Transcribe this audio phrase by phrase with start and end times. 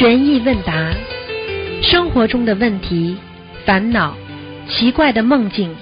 [0.00, 0.72] 悬疑问答，
[1.82, 3.18] 生活中的问题、
[3.66, 4.16] 烦恼、
[4.66, 5.76] 奇怪的梦境、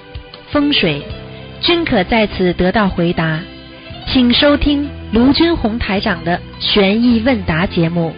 [0.51, 1.01] 风水，
[1.60, 3.38] 均可在此得到回答。
[4.08, 8.12] 请收听卢军红台长的悬疑问答节目。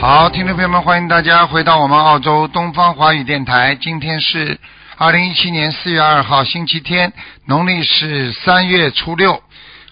[0.00, 3.76] 好，听众朋友们，欢迎大家回到我们澳洲东方华语电台。
[3.78, 4.56] 今天是
[4.96, 7.12] 二零一七年四月二号，星期天，
[7.44, 9.42] 农历是三月初六。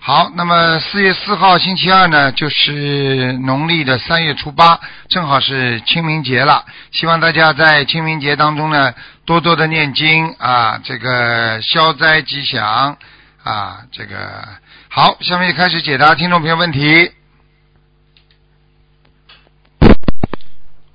[0.02, 6.64] 好，那么四月四号星期二呢，就是农历的三月初八，正好是清明节了。
[6.90, 8.94] 希望大家在清明节当中呢，
[9.26, 12.96] 多多的念经啊，这个消灾吉祥
[13.44, 14.42] 啊，这个
[14.88, 15.18] 好。
[15.20, 17.12] 下面就开始解答听众朋友问题。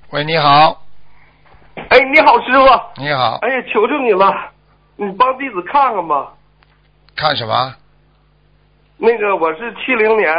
[0.09, 0.83] 喂，你好，
[1.75, 3.01] 哎，你好，师傅。
[3.03, 4.33] 你好，哎呀，求求你了，
[4.95, 6.33] 你帮弟子看看吧。
[7.15, 7.75] 看什么？
[8.97, 10.33] 那个我是七零年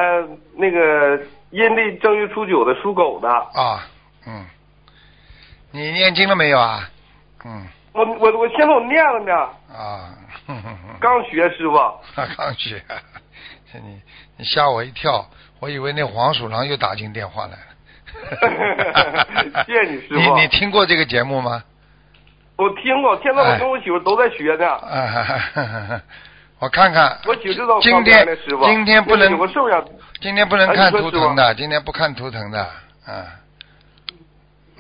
[0.57, 3.29] 那个阴历正月初九的属狗的。
[3.29, 3.87] 啊，
[4.27, 4.45] 嗯，
[5.73, 6.89] 你念经了没有啊？
[7.45, 9.33] 嗯，我我我现在我念了呢，
[9.77, 10.15] 啊，
[11.01, 11.77] 刚学师傅。
[12.37, 12.83] 刚学，
[13.75, 14.01] 你
[14.39, 15.27] 你吓我一跳，
[15.61, 17.59] 我以为那黄鼠狼又打进电话来了。
[19.67, 21.63] 谢谢你师 傅你你听过这个节目吗？
[22.57, 24.67] 我听过，现在我跟我媳妇都在学呢。
[24.67, 26.03] 啊哈哈哈哈！
[26.59, 28.27] 我看看，我媳妇知道今天。
[28.65, 29.29] 今天不能。
[30.21, 32.67] 今天不能哎看图腾的，今天不看图腾的，
[33.07, 33.27] 嗯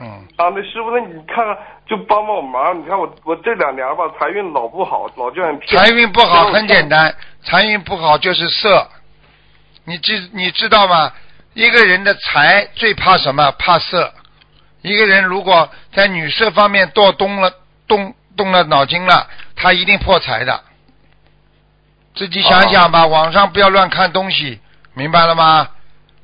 [0.00, 2.78] 嗯，啊，那师傅，那你看看，就帮帮我忙。
[2.80, 5.78] 你看我我这两年吧，财运老不好，老叫人骗。
[5.78, 7.04] 财运不好很简单。
[7.04, 8.88] 单，财运不好就是色。
[9.84, 11.12] 你知你知道吗？
[11.52, 13.50] 一个人的财最怕什么？
[13.52, 14.12] 怕色。
[14.82, 17.52] 一个人如果在女色方面多动了
[17.86, 20.58] 动动了脑筋了，他一定破财的。
[22.16, 24.58] 自己想想吧，网上不要乱看东西，
[24.94, 25.68] 明白了吗？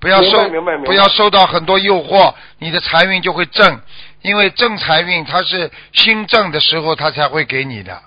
[0.01, 0.49] 不要受
[0.85, 3.81] 不要受到很多诱惑，你的财运就会正。
[4.23, 8.01] 因为正财运它是新正的时候，它才会给你的，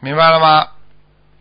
[0.00, 0.68] 明白了吗？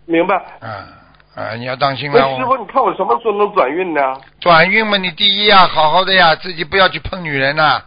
[0.06, 0.36] 明白。
[0.62, 0.88] 啊
[1.36, 2.20] 啊，你要当心了。
[2.20, 4.02] 那师傅，你看我什么时候能转运呢？
[4.40, 7.82] 转运嘛，你第一呀，好好的呀，自己不要去碰女人呐、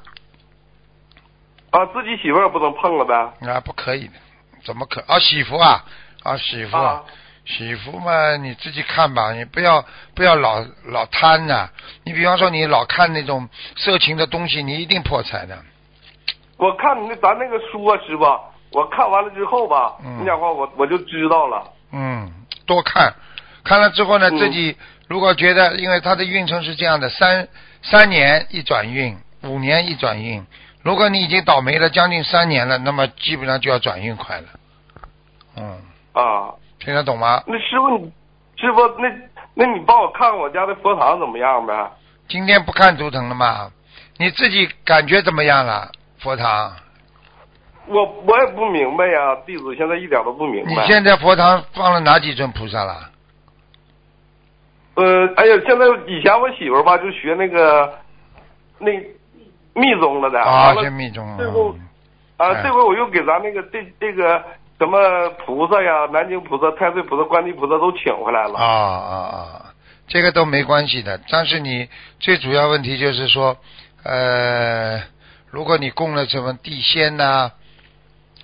[1.71, 3.15] 啊，自己媳妇儿不能碰了呗。
[3.49, 4.15] 啊，不可以的，
[4.65, 5.01] 怎么可？
[5.07, 5.85] 啊，媳妇啊，
[6.25, 7.03] 啊，媳妇，啊
[7.47, 9.85] 媳妇嘛，你自己看吧，你不要
[10.15, 11.71] 不要老老贪呐、
[12.05, 15.57] 你比方说，你老看那种色情的东西，你一定破财的。
[16.57, 18.25] 我看你那咱那个书啊，师傅，
[18.73, 21.73] 我看完了之后吧，嗯你讲话我我就知道了。
[21.93, 22.33] 嗯，
[22.67, 23.15] 多看，
[23.63, 27.47] 看了之后呢，嗯自己如果觉得，因为他的运程是这样的，三
[27.83, 30.45] 三年一转运，五年一转运。
[30.83, 34.47] 如果你已经倒霉了将近三年了，那么基本上就要转运快了。
[35.57, 35.79] 嗯，
[36.13, 37.43] 啊，听得懂吗？
[37.47, 38.13] 那师傅你，
[38.57, 39.09] 师傅那
[39.55, 41.91] 那你帮我看看我家的佛堂怎么样呗？
[42.29, 43.71] 今天不看图腾了吗？
[44.19, 45.91] 你自己感觉怎么样了？
[46.19, 46.73] 佛堂，
[47.87, 50.77] 我我也不明白呀，弟子现在一点都不明白你。
[50.87, 53.11] 现在佛堂放了哪几尊菩萨了？
[54.95, 57.93] 呃，哎呀，现在以前我媳妇儿吧就学那个
[58.79, 58.91] 那
[59.75, 61.37] 密宗了的，啊，完了这密宗。
[61.39, 61.81] 这不嗯
[62.39, 64.43] 啊，哎这回我又给咱那个这这个
[64.79, 68.59] 什么菩萨呀，南京菩萨、太岁菩萨、观音菩萨都请回来了。
[68.59, 69.75] 啊啊啊，
[70.07, 71.19] 这个都没关系的。
[71.31, 71.89] 但是你
[72.21, 73.57] 最主要问题就是说，
[74.03, 75.03] 呃，
[75.51, 77.51] 如果你供了什么地仙呐、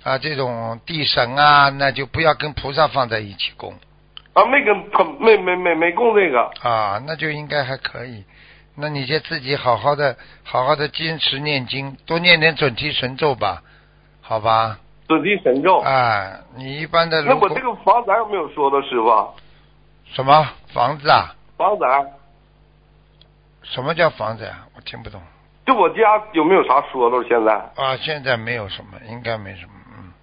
[0.03, 3.73] 啊，这种地神啊，那就不要跟菩萨放在一起供
[4.33, 4.75] 啊，没跟
[5.19, 6.51] 没没没没供这个。
[6.67, 8.23] 啊，那就应该还可以。
[8.75, 13.61] 那你就自己好好的、好好的坚持念经，多念点准提神咒吧，
[14.19, 14.79] 好吧？
[15.13, 15.79] 准提神咒。
[15.79, 19.33] 啊，你一般的那我这个房子还有没有说的师傅？
[20.13, 21.33] 什么房子啊？
[21.57, 22.01] 房子啊
[23.63, 24.65] 什么叫房子啊？
[24.75, 25.21] 我听不懂。
[25.65, 27.27] 就我家有没有啥说的？
[27.27, 30.13] 现在啊，现在没有什么，应该没什么，嗯，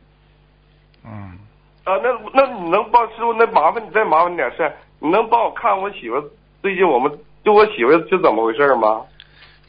[1.06, 1.38] 嗯，
[1.84, 3.32] 啊，那那你能帮师傅？
[3.32, 6.22] 那麻烦你再麻烦你点事儿，你能帮我看我媳妇
[6.60, 7.10] 最近我们
[7.42, 9.00] 就我媳妇儿是怎么回事吗？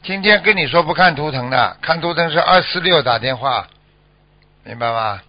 [0.02, 3.66] 今天跟你说不看图腾的，看图腾是二四六打电话，
[4.64, 5.20] 明白吗？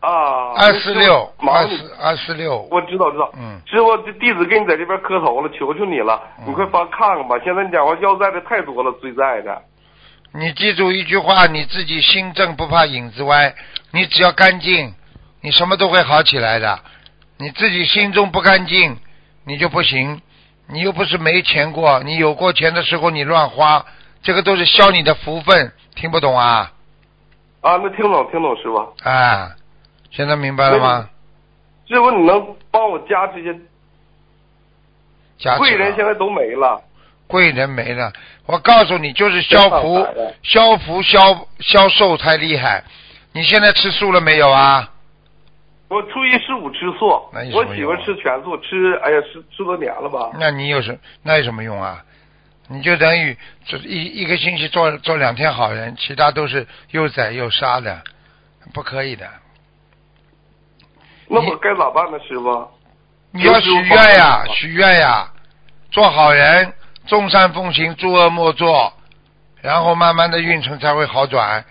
[0.00, 3.30] 啊，二四六，二四二四六，我知道知道。
[3.36, 7.36] 嗯师傅，这弟子给你在这边磕头了，求求你了，嗯你快帮看看吧。
[7.44, 9.62] 现在你讲话要债的太多了，追债的。
[10.32, 13.54] 你记住一句话，你自己心正不怕影子歪，
[13.90, 14.94] 你只要干净，
[15.40, 16.78] 你什么都会好起来的。
[17.38, 18.98] 你自己心中不干净，
[19.44, 20.20] 你就不行。
[20.68, 23.86] 你又不是没钱过，你有过钱的时候你乱花，
[24.22, 26.72] 这个都是消你的福分，听不懂啊？
[27.66, 28.76] 啊，那听懂听懂，师傅。
[29.02, 29.50] 啊，
[30.12, 31.10] 现在明白了吗？
[31.88, 33.52] 师傅，你能帮我加这些
[35.36, 36.80] 加贵人现在都没了。
[37.26, 38.12] 贵人没了，
[38.46, 40.06] 我告诉你，就是消福
[40.44, 42.84] 消福、消消瘦太厉害。
[43.32, 44.88] 你现在吃素了没有啊？
[45.88, 47.08] 我初一十五吃素
[47.52, 50.30] 我媳妇吃全素，吃哎呀十十多年了吧。
[50.38, 52.04] 那你有什那有什么用啊？
[52.68, 53.36] 你就等于
[53.66, 58.02] 这一一个星期做做两天好人，其他都是又宰又杀的，
[58.74, 59.28] 不可以的。
[61.28, 62.68] 那我该咋办呢，师傅？
[63.32, 65.30] 你要许愿呀，许愿呀，
[65.90, 66.72] 做好人，
[67.06, 68.92] 众善奉行，诸恶莫作，
[69.60, 71.64] 然后慢慢的运程才会好转。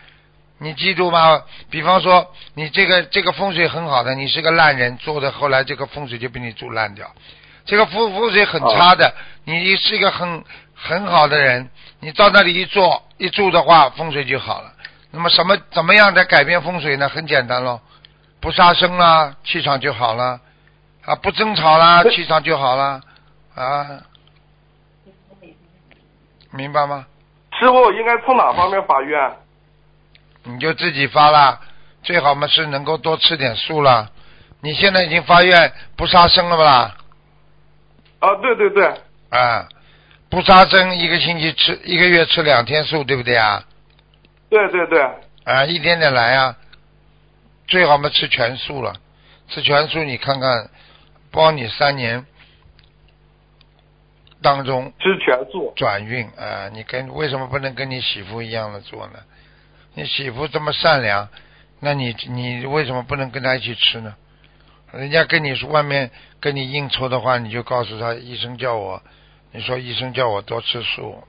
[0.59, 1.42] 你记住吗？
[1.69, 7.13] 比方说，你这个这个风水很好的，你是个烂人，做的后来这个风水就被你做烂掉。
[7.65, 9.13] 这个风风水很差的，
[9.44, 10.44] 你是一个很
[10.88, 14.72] 很好的人，你到那里一坐一住的话，风水就好了。
[15.12, 17.10] 那么什么怎么样来改变风水呢？
[17.10, 17.82] 很简单喽，
[18.40, 20.40] 不杀生啦，气场就好了。
[21.06, 23.02] 啊，不争吵啦，气场就好了
[23.56, 23.88] 啊，
[26.52, 27.06] 明白吗？
[27.60, 29.31] 师傅，我应该从哪方面发愿？
[30.44, 31.60] 你就自己发啦，
[32.04, 34.10] 最好嘛是能够多吃点素啦。
[34.62, 36.98] 你现在已经发愿不杀生了吧？
[38.20, 38.88] 啊，对对对，
[39.30, 39.68] 啊，
[40.36, 43.64] 不杀生，一个星期吃一个月吃两天素，对不对啊？
[44.50, 45.02] 对对对，
[45.46, 46.58] 啊，一点点来啊，
[47.70, 48.98] 最好嘛吃全素了，
[49.48, 50.70] 吃全素你看看，
[51.32, 52.26] 帮你三年
[54.42, 55.72] 当中吃全素。
[55.78, 56.68] 转运啊！
[56.74, 59.20] 你跟为什么不能跟你媳妇一样的做呢？
[59.94, 61.30] 你媳妇这么善良，
[61.80, 64.14] 那你你为什么不能跟她一起吃呢？
[64.92, 66.12] 人家跟你说外面
[66.42, 69.02] 跟你应酬的话，你就告诉他医生叫我，
[69.56, 71.24] 你说医生叫我多吃素，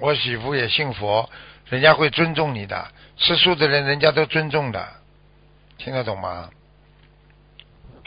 [0.00, 1.30] 我媳妇也信佛，
[1.66, 4.84] 人家会尊重你的，吃素的人人家都尊重的，
[5.78, 6.48] 听得懂吗？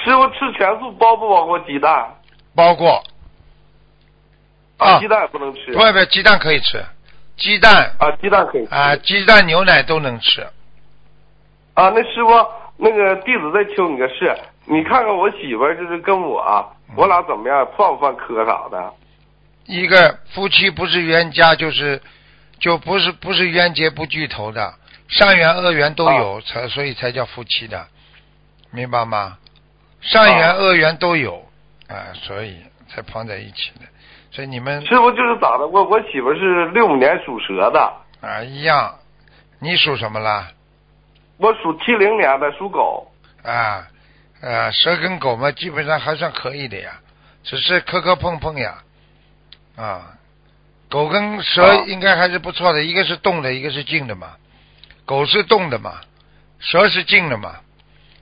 [0.03, 2.17] 师傅吃全素包不包括鸡蛋？
[2.53, 3.01] 包括
[4.77, 5.71] 啊鸡蛋不能吃。
[5.71, 6.83] 不不，鸡蛋可以吃，
[7.37, 8.73] 鸡蛋啊，鸡蛋可以吃。
[8.75, 10.41] 啊，鸡蛋牛奶都能吃。
[11.75, 12.45] 啊，那师傅，
[12.75, 18.93] 那个弟子再求你个事，你看看我媳妇儿就是跟我啊，我俩怎么样，犯不犯科啥的？
[19.65, 22.01] 一个夫妻不是冤家，就是
[22.59, 24.73] 就不是不是冤结不聚头的，
[25.07, 27.87] 善缘恶缘都有，才所以才叫夫妻的，
[28.71, 29.37] 明白吗？
[30.01, 31.45] 善缘啊恶缘都有
[31.87, 32.57] 啊，所以
[32.87, 33.85] 才放在一起的。
[34.31, 35.67] 所以你们师傅就是咋的？
[35.67, 38.95] 我我媳妇是六五年属蛇的，啊一样，
[39.59, 40.47] 你属什么了？
[41.37, 43.11] 我属七零年的，属狗。
[43.43, 43.87] 啊
[44.41, 46.91] 啊，蛇跟狗嘛，基本上还算可以的呀，
[47.43, 48.83] 只是磕磕碰碰呀，
[49.79, 50.17] 啊，
[50.89, 51.85] 狗跟蛇啊。
[51.87, 54.35] 应该还是不错的，一个是动的，一个是静的嘛，
[55.05, 56.01] 狗是动的嘛，
[56.59, 57.55] 蛇是静的嘛，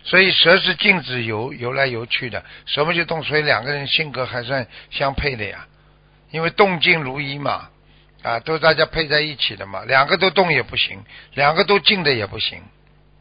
[0.04, 5.66] 所以蛇是静止游游来游去的，什么就动，所以两个人性格还算相配的呀，
[6.30, 7.70] 因为动静如一嘛，
[8.22, 12.62] 啊，都大家配在一起的嘛，两个都动也不行，两个都静的也不行，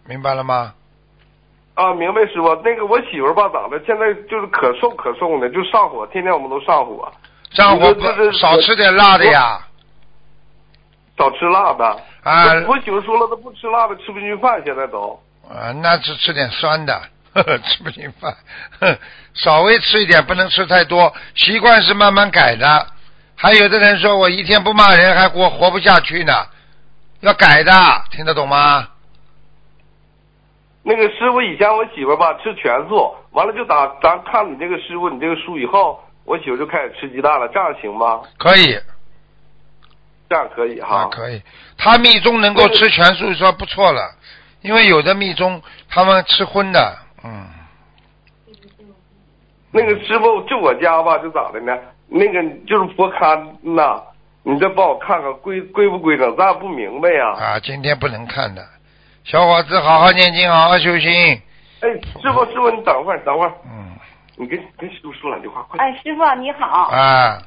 [0.06, 0.74] 明白了吗？
[1.74, 2.54] 啊，明白师傅。
[2.64, 3.78] 那个我媳妇儿吧，咋的？
[3.84, 7.12] 现在就是可瘦可瘦的，就上火，天天我们都上火，
[7.52, 9.60] 上火不这这少吃点辣的呀，
[11.16, 11.84] 少吃辣的。
[12.22, 15.18] 啊我我媳妇说了，她不吃辣的，吃不进去饭，现在都。
[15.48, 16.92] 啊，那是吃点酸的，
[17.32, 18.36] 呵 呵吃不进饭，
[18.80, 18.98] 呵
[19.34, 21.12] 稍微吃一点，不能吃太多。
[21.34, 22.86] 习惯是慢慢改的。
[23.36, 26.32] 还有的人说我一天不骂人还活活不下去呢，
[27.20, 27.72] 要改的，
[28.10, 28.88] 听得懂吗？
[30.82, 38.20] 那个师傅以前我媳妇吧吃全素，完了就打咱看你这个师傅你这个书以后，我媳妇就开始吃鸡蛋了，这样行吗？
[38.36, 38.78] 可以
[40.28, 40.96] 这样可以哈。
[40.96, 41.40] 啊，可以。
[41.78, 44.02] 他密宗能够吃全素，说不错了，
[44.60, 47.46] 因为有的密宗他们吃荤的，嗯，
[49.70, 51.76] 那个师傅就我家吧，就咋的呢？
[52.08, 54.02] 那个就是佛龛呐，
[54.42, 57.32] 你再帮我看看规规不规整，咱也不明白呀。
[57.32, 58.64] 啊，今天不能看的。
[59.24, 61.10] 小伙子，好好念经，好好修心，
[61.80, 61.88] 哎，
[62.22, 63.95] 师傅师傅，你等会儿等会儿，嗯，
[64.36, 65.78] 你跟跟师傅说两句话，快。
[65.84, 66.66] 哎，师傅你好。
[66.90, 67.38] 啊，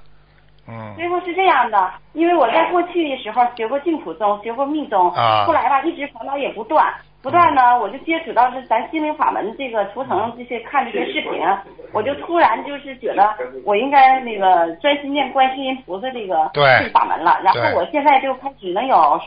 [0.68, 0.96] 嗯。
[0.98, 6.92] 师傅是这样的，因为我在过去的时候学过净土宗，学过密宗，啊后来吧一直烦恼也不断，
[7.22, 11.32] 不断呢，我就接触到是咱心灵法门这个图腾这些看这些视频，
[11.94, 19.20] 我就突然就是觉得我应该那个专心念观世音菩萨这个这个法门了，然后我现在就开始能有。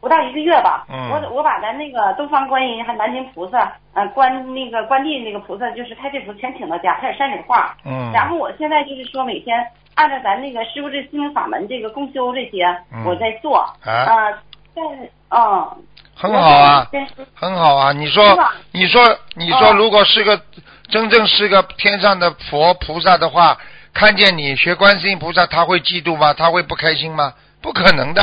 [0.00, 14.38] 不到一个月吧，嗯我我把咱那个东方观音还南京菩萨，呃，观那个观地那个菩萨，就是太岁菩萨全请到家，开始山水画，嗯然后我现在就是说每天按照咱那个师傅这心灵法门这个共修这些，嗯我在做，啊呃，
[14.74, 14.84] 但
[15.30, 15.68] 嗯，
[16.14, 16.86] 很好啊
[17.34, 17.92] 很好啊！
[17.92, 18.24] 你说，
[18.72, 19.02] 你说，
[19.34, 20.40] 你说，哦如果是个
[20.88, 23.58] 真正是个天上的佛菩萨的话，
[23.92, 26.32] 看见你学观世音菩萨，他会嫉妒吗？
[26.32, 27.34] 他会不开心吗？
[27.60, 28.22] 不可能的，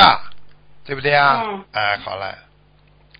[0.86, 1.42] 对不对啊？
[1.44, 2.32] 嗯哎，好了，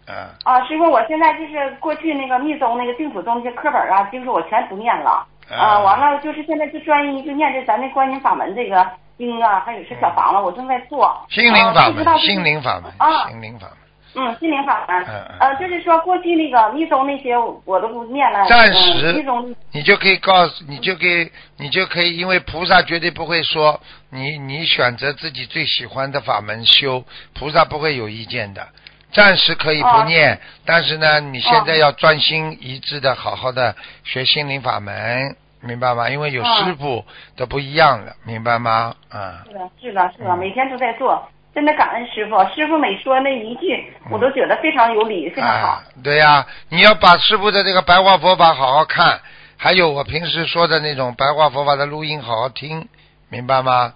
[0.07, 5.27] 嗯，啊，师傅，我现在就是过去那个密宗那个净土宗那些课本啊，经书我全不念了。
[5.51, 8.87] 啊，完了就是现在就专一就念这咱那观音法门这个
[9.19, 11.17] 经啊，还有是小房子，我正在做。
[11.29, 13.86] 心灵法门，心灵法门，啊心灵法门。
[14.17, 15.03] 嗯，心灵法门。
[15.05, 18.47] 嗯嗯呃，就是说过去那个密宗那些我都不念了。
[18.47, 23.81] 暂时嗯密宗你就可以告诉，你就可以，你就可以，因为菩萨绝对不会说
[24.11, 27.05] 你你选择自己最喜欢的法门修，
[27.35, 28.67] 菩萨不会有意见的。
[29.13, 36.11] 暂时可以不念，但是呢，你现在要专心一致的，好好的学心灵法门，明白吗？
[36.11, 37.05] 因为有哦师傅
[37.37, 38.95] 都不一样的，明白吗？
[39.09, 41.27] 啊、是的，是的，是的，嗯每天都在做，
[41.57, 42.37] 真的感恩师傅。
[42.55, 49.19] 师傅每说那一句，我都觉得非常有理，非常好啊。，对呀、你要把师傅的这个白话佛法好好看，
[49.57, 52.87] 还有我平时说的那种白话佛法的录音好好听，
[53.31, 53.95] 明白吗？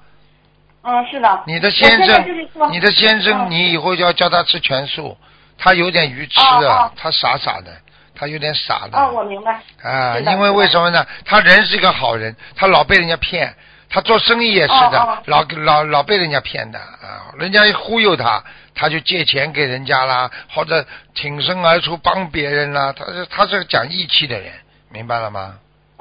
[0.83, 1.43] 嗯，是的。
[1.47, 2.25] 你的先生，
[2.71, 5.15] 你的先生，嗯你以后就要叫他吃全素，
[5.59, 7.71] 他有点愚痴啊他傻傻的，
[8.15, 8.97] 他有点傻的。
[8.97, 9.61] 啊，我明白。
[9.83, 11.07] 啊，因为为什么呢？
[11.27, 13.55] 他人是一个好人，他老被人家骗，
[13.91, 18.43] 他做生意也是的，哦哦老老老被人家骗的啊，人家一忽悠他，
[18.75, 24.53] 他就借钱给人家啦，或者挺身而出帮别人啦，他是他是讲义气的人，
[24.91, 25.55] 明白了吗？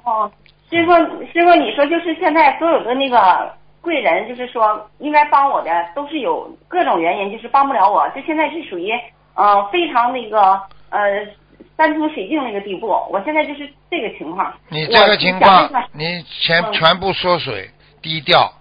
[0.03, 0.31] 哦，
[0.69, 0.93] 师傅，
[1.33, 8.91] 师傅，你说就是现在所有的那个贵人，就是说应该帮我的，都是有各种原因，就是帮不了我，就现在是属于
[9.33, 11.25] 呃非常那个呃
[11.75, 14.53] 山穷水尽那个地步，我现在就是这个情况。
[14.69, 17.69] 你这个情况你全嗯全部缩水，
[18.01, 18.53] 低调，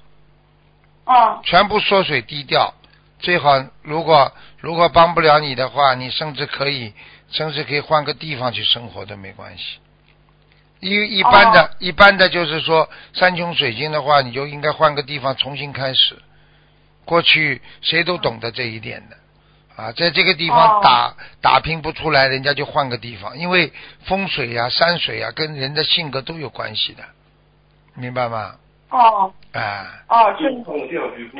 [1.04, 1.40] 哦。
[1.44, 2.74] 全部缩水低调，
[3.18, 6.92] 最好如果如果帮不了你的话，你甚至可以
[7.30, 9.78] 甚至可以换个地方去生活都没关系。
[10.80, 11.70] 一一般的、哦。
[11.78, 16.16] 一般的就是说山穷水尽的话，你就应该换个地方重新开始。
[17.04, 19.16] 过去谁都懂得这一点的。
[19.74, 20.80] 啊，在这个地方哦。
[20.82, 23.72] 打、打拼不出来，人家就换个地方，因为
[24.04, 27.04] 风水呀、山水呀、跟人的性格都有关系的，
[27.94, 28.56] 明白吗？
[28.90, 29.86] 哦啊。
[30.08, 30.48] 哦是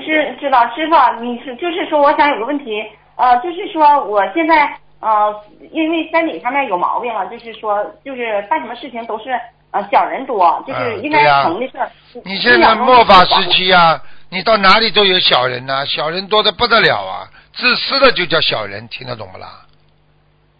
[0.02, 2.82] 是知道师傅，你是就是说我想有个问题，
[3.16, 5.34] 呃，就是说我现在呃
[5.72, 9.30] 因为身体上面有毛病了，就是说就是办什么事情都是
[9.70, 11.90] 呃小人多，就是应该嗯对呀成的事儿。
[12.24, 19.64] 你现在末法时期啊，你到哪里都有小人呐、小人多的不得了啊，自私的就叫小人，听得懂不啦？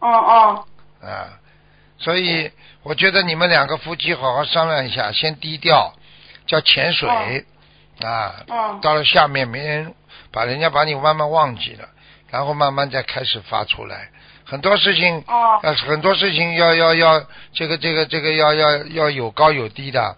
[0.01, 1.27] 嗯嗯啊，
[1.99, 2.51] 所以
[2.83, 5.93] 我觉得你们两个夫妻好好商量一下，先低调，
[6.49, 7.09] 叫潜水，
[8.01, 9.95] 啊，嗯到了下面没人
[10.33, 11.89] 把人家把你慢慢忘记了，
[12.31, 14.09] 然后慢慢再开始发出来。
[14.45, 20.17] 很多事情，哦呃，很多事情要要要这个这个这个要要要有高有低的，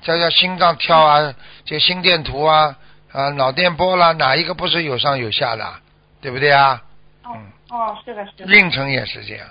[0.00, 1.34] 这要心脏跳啊，
[1.66, 2.76] 这个心电图啊
[3.12, 5.74] 啊脑电波啦，哪一个不是有上有下的，
[6.22, 6.82] 对不对啊？
[7.26, 7.50] 嗯。
[7.70, 8.44] 哦是的是的。
[8.46, 9.44] 运程也是这样，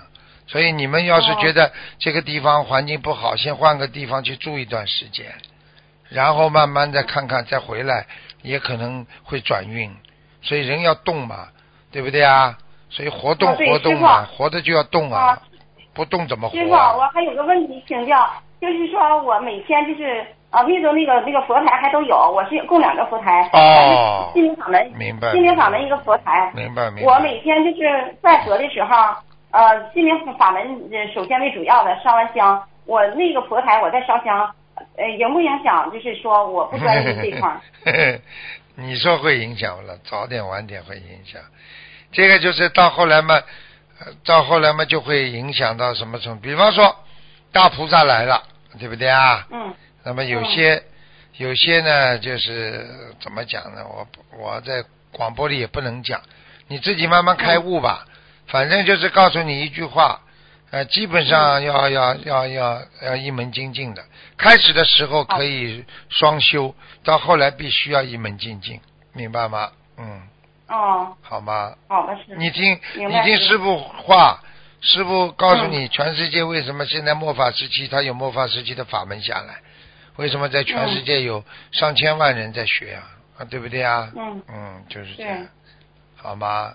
[0.46, 5.34] 所以你们要是觉得这个地方环境不好，先换个地方去住一段时间，
[6.14, 8.06] 然后慢慢再看看，再回来
[8.42, 9.90] 也可能会转运。
[10.40, 11.48] 所以人要动嘛，
[11.90, 12.56] 对不对啊？
[12.90, 15.38] 所以活动活动嘛，活着就要动啊啊，
[15.92, 16.72] 不动怎么活师傅？
[16.72, 18.30] 我还有个问题请教，
[18.60, 27.12] 就是说我每天就是啊，密宗那个那个佛台还都有，我是供两个佛台，哦心灵法门，明白心灵法门一个佛台，明白明白。
[27.12, 28.94] 我每天就是拜佛的时候，
[29.50, 34.54] 呃，心灵法门呃首先为主要的烧完香，我那个佛台我在烧香，
[34.96, 35.90] 呃，影不影响？
[35.92, 37.60] 就是说我不专业这块儿。
[38.76, 41.40] 你说会影响了，早点晚点会影响。
[42.12, 43.34] 这个就是到后来嘛，
[44.00, 46.42] 呃到后来嘛就会影响到什么程度？
[46.42, 46.96] 比方说
[47.52, 48.42] 大菩萨来了，
[48.78, 49.46] 对不对啊？
[49.50, 50.82] 嗯那么有些、
[51.38, 52.86] 有些呢，就是
[53.20, 53.84] 怎么讲呢？
[53.88, 56.20] 我我在广播里也不能讲，
[56.68, 58.06] 你自己慢慢开悟吧。
[58.46, 60.20] 反正就是告诉你一句话，
[60.70, 64.04] 呃，基本上要要要要要一门精进的。
[64.36, 68.80] 开始的时候可以双修，到后来必须要一门精进，
[69.12, 69.70] 明白吗？
[69.96, 70.22] 嗯，
[70.68, 71.76] 哦，好吗？
[71.88, 72.34] 好的是。
[72.36, 74.42] 你听，你听师傅话，
[74.80, 79.60] 师傅告诉你，全世界为什么现在末法时期，他有末法时期的法门下来？
[80.16, 83.02] 为什么在全世界有上千万人在学啊？
[83.38, 84.10] 啊，对不对啊？
[84.16, 85.46] 嗯嗯，就是这对样，
[86.16, 86.74] 好吗？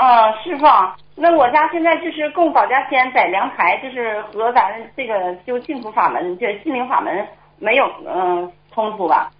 [0.00, 0.66] 呃，师傅，
[1.14, 7.28] 那我家现在就是供保家仙在阳台，就是和咱这个修净土法门，这心灵法门
[7.58, 9.30] 没有嗯、呃冲突吧？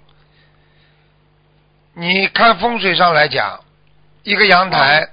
[1.95, 3.59] 你看风水上来讲，
[4.23, 5.09] 一个阳台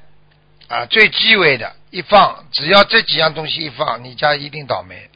[0.68, 5.10] 啊，最忌讳的一放，只要这几样东西一放，你家一定倒霉。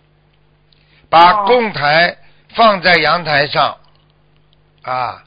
[1.10, 2.16] 把哦供台
[2.56, 3.78] 放在阳台上，
[4.84, 5.24] 啊，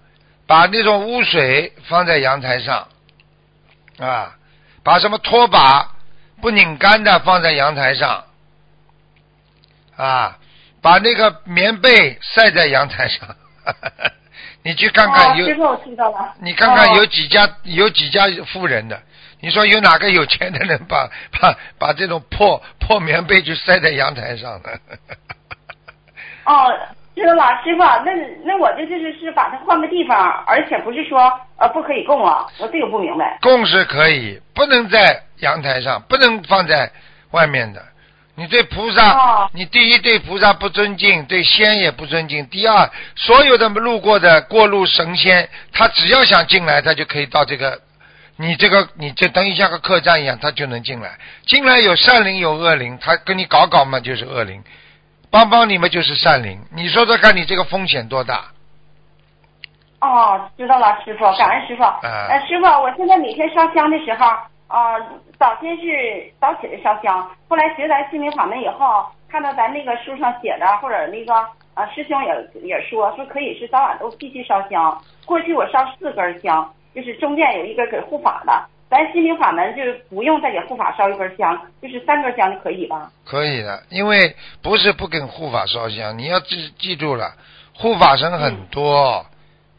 [0.46, 2.88] 把那种污水放在阳台上，
[3.98, 4.34] 啊，
[4.84, 5.92] 把什么拖把
[6.40, 8.24] 不拧干的放在阳台上，
[9.96, 10.38] 啊，
[10.82, 13.34] 把那个棉被晒在阳台上。
[14.62, 15.46] 你去看看有。
[16.40, 19.02] 你看看哦有几家有几家富人的，
[19.40, 24.80] 你说有哪个有钱的人把把把这种破破棉被就晒在阳台上的？
[26.44, 26.72] 哦，
[27.14, 28.12] 知道了，师傅，那
[28.44, 33.38] 那我这就是是把它换个地方，而且不是说呃不可以供啊，我这个不明白。
[33.40, 36.90] 供是可以，不能在阳台上，不能放在
[37.30, 37.82] 外面的。
[38.36, 42.44] 你对菩萨，哦你第一对菩萨不尊敬，对仙也不尊敬。
[42.48, 47.80] 第二，所有的路过的过路神仙，他只要想进来，他就可以到这个，
[48.36, 51.12] 你这个你这等于像个客栈一样，他就能进来。
[51.46, 54.64] 进来有善灵有恶灵，他跟你搞搞嘛就是恶灵，
[55.34, 56.60] 帮帮你们就是善灵。
[56.70, 58.44] 你说说看，你这个风险多大？
[60.00, 61.82] 哦，知道了，师傅，感恩师傅。
[61.82, 61.98] 啊
[62.30, 64.28] 呃，师傅，我现在每天烧香的时候，
[64.68, 64.94] 呃，
[65.36, 71.34] 早先是早起来烧香，后来学咱心灵法门以后，看到咱那个书上写的，或者那个
[71.74, 74.96] 呃师兄也也说说可以是早晚都必须烧香。
[75.26, 78.64] 过去我烧四根香，就是中间有一根给护法的。
[78.94, 83.10] 咱心灵法门就是不用再给护法烧一根香，就是三根香就可以吧？
[83.24, 87.34] 可以的，因为不是不跟护法烧香，你要记记住了，
[87.74, 89.26] 护法神很多，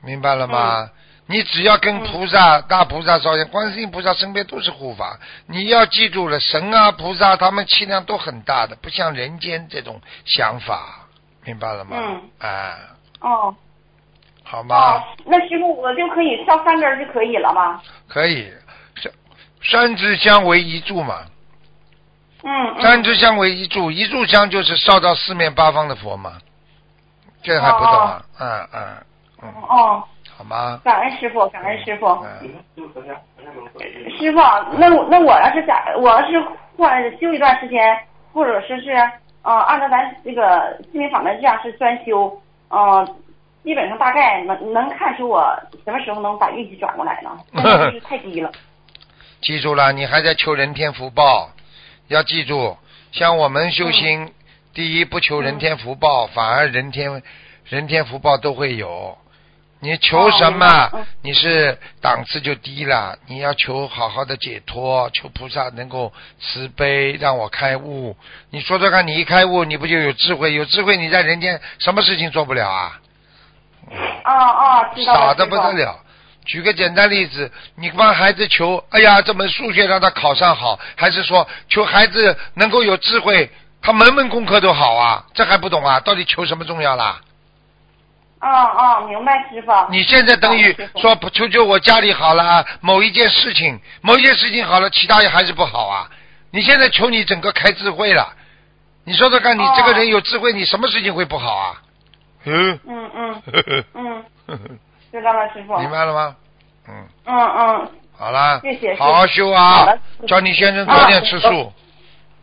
[0.04, 0.90] 明白了吗？
[1.28, 5.18] 你只要跟菩萨、大菩萨烧香，观世音菩萨身边都是护法，
[5.48, 11.08] 你要记住了，神啊菩萨他们气量都很大的，不像人间这种想法，
[11.46, 11.96] 明白了吗？
[11.98, 12.78] 嗯啊，
[13.22, 13.56] 哦
[14.44, 14.76] 好吗？
[14.76, 17.82] 哦，那师傅我就可以烧三根就可以了吗？
[18.08, 18.52] 可以，
[19.70, 21.22] 三三支香为一柱嘛，
[22.44, 22.82] 嗯嗯。
[22.82, 26.34] 三支香为一柱，一柱香就是烧到四面八方的佛嘛，
[27.42, 28.26] 这还不懂啊？
[28.40, 28.98] 嗯嗯
[29.44, 30.04] 嗯，哦，
[30.38, 30.80] 好吗？
[30.84, 32.08] 感恩师傅，感恩师傅。
[32.08, 32.54] 嗯，
[34.20, 34.40] 师傅，
[34.78, 36.40] 那我那我要是想，我要是
[36.78, 37.98] 换修一段时间，
[38.34, 38.92] 或者说是
[39.44, 42.36] 呃，按照咱这个心灵法门这样是专修，
[42.70, 43.08] 呃，
[43.64, 47.38] 基本上大概能能看出我什么时候能把运气转过来呢？
[48.04, 48.52] 太低了。
[49.42, 51.52] 记住了，你还在求人天福报，
[52.08, 52.78] 要记住，
[53.12, 54.34] 像我们修心，
[54.74, 57.22] 第一不求人天福报，反而人天
[57.66, 59.18] 人天福报都会有。
[59.82, 60.90] 你求什么，
[61.22, 63.20] 你是档次就低了。
[63.28, 68.16] 你要求好好的解脱，求菩萨能够慈悲，让我开悟。
[68.50, 70.56] 你说说看，你一开悟，你不就有智慧？
[70.56, 73.00] 有智慧，你在人间什么事情做不了啊？
[74.24, 75.20] 啊啊，知道了。
[75.20, 76.00] 傻的不得了。
[76.46, 83.50] 举个简单例子，你帮孩子求，哎呀，这门数学让他考上好，还是说求孩子能够有智慧，
[83.82, 85.26] 他门门功课都好啊？
[85.34, 86.00] 这还不懂啊？
[86.00, 87.20] 到底求什么重要啦？
[88.42, 89.72] 哦哦，明白师傅。
[89.90, 96.10] 你现在等于说不求求我家里好了，某一件事情，某一件事情好了，其他也还是不好啊？
[96.52, 98.34] 你现在求你整个开智慧了，
[99.04, 101.82] 你说说看，你这个人有智慧，你什么事情会不好啊？
[102.46, 103.44] 嗯，嗯嗯
[103.96, 104.24] 嗯，
[105.20, 105.78] 知道了，师傅。
[105.80, 106.36] 明白了吗？
[106.88, 106.94] 嗯。
[107.26, 107.92] 嗯嗯。
[108.18, 111.74] 好啦，谢谢好好修啊的，叫你先生早点吃素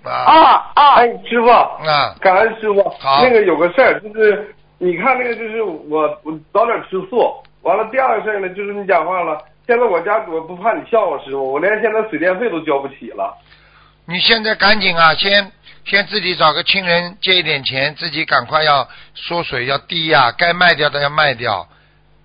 [0.04, 2.82] 啊啊啊哎，师傅，啊，感恩师傅。
[3.00, 7.42] 好那个有个事儿，就是你看那个，就是我我早点吃素。
[7.62, 9.38] 完了，第二个事儿呢，就是你讲话了。
[9.66, 13.34] 现在我家我不怕你笑话师傅，我连现在水电费都交不起了。
[14.04, 15.50] 你现在赶紧啊，先
[15.84, 21.66] 先自己找个亲人借一点钱，自己赶快要缩水要低呀、该卖掉的要卖掉，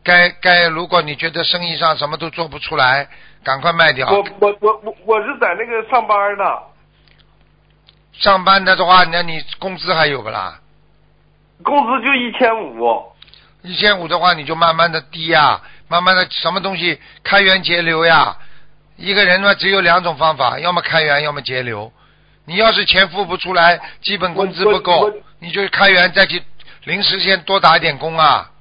[0.08, 3.10] 该该如果你觉得生意上什么都做不出来，
[3.44, 4.10] 赶快卖掉。
[4.10, 6.46] 我我我我我是在那个上班呢。
[8.14, 10.62] 上班的的话，那你工资还有不啦？
[11.62, 13.04] 工资就一千五。
[13.64, 18.38] 一千五的话，你就慢慢的低呀、慢慢的什么东西开源节流呀。
[18.96, 21.92] 一个人呢，只有两种方法，要么开源，要么节流。
[22.46, 26.42] 你要是钱付不出来，基本工资不够，你就开源再去
[26.86, 28.52] 临时先多打一点工啊。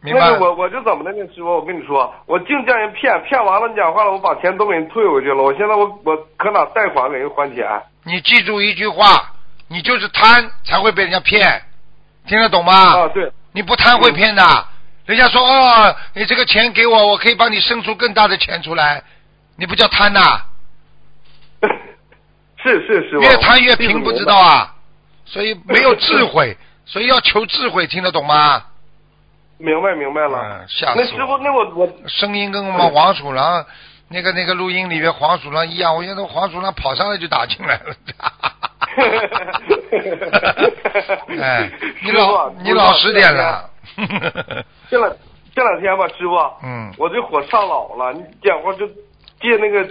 [0.00, 0.38] 明白那？
[0.38, 5.42] 个我我就怎么的呢，师傅，我跟你说，我净叫人骗，骗完了你讲话了，我把钱都给人退回去了。
[5.42, 7.66] 我现在我我可哪贷款给人还钱？
[8.04, 9.32] 你记住一句话，
[9.68, 11.62] 你就是贪才会被人家骗，
[12.26, 12.72] 听得懂吗？
[12.72, 14.42] 啊，对，你不贪会骗的。
[15.06, 19.02] 人家说哦，你这个钱给我，我可以帮你生出更大的钱出来，
[19.56, 20.20] 你不叫贪呐、
[22.62, 23.18] 是 是是。
[23.18, 24.52] 越贪越贫，不知道啊？
[24.54, 24.74] 啊？
[25.24, 26.56] 所以没有智慧，
[26.86, 28.64] 所以要求智慧，听得懂吗？
[29.58, 30.38] 明白明白了。
[30.42, 33.64] 嗯，吓死那师傅，那我我声音跟我们黄鼠狼
[34.08, 37.94] 那个那个录音里面黄鼠狼一样，我现在黄鼠狼跑上来就打进来了。
[41.42, 41.70] 哎，
[42.02, 43.68] 你老师傅你老实点了。
[44.90, 45.16] 这两
[45.54, 48.86] 这两天吧，师傅，嗯，我这火上老了，你讲话就
[49.40, 49.84] 借那个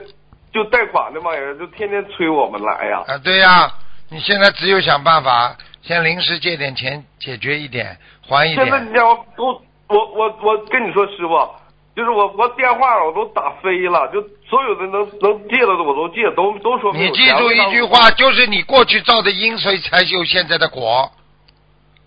[0.54, 3.04] 就贷款的玩意儿，就天天催我们来呀。
[3.08, 3.72] 啊，对呀、
[4.10, 8.66] 你现在只有想办法，先临时借点钱解决一点，还一点。
[8.66, 9.46] 现在你讲话都
[9.88, 11.50] 我我我跟你说，师傅，
[11.96, 21.12] 就是我我电话我都打飞了，就所有的能能借的我都借，都都说你记住一句话，就是你过去造的因，所以才有现在的果。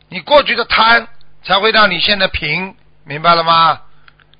[0.08, 1.06] 你过去的贪，
[1.42, 3.80] 才会让你现在贫，明白了吗？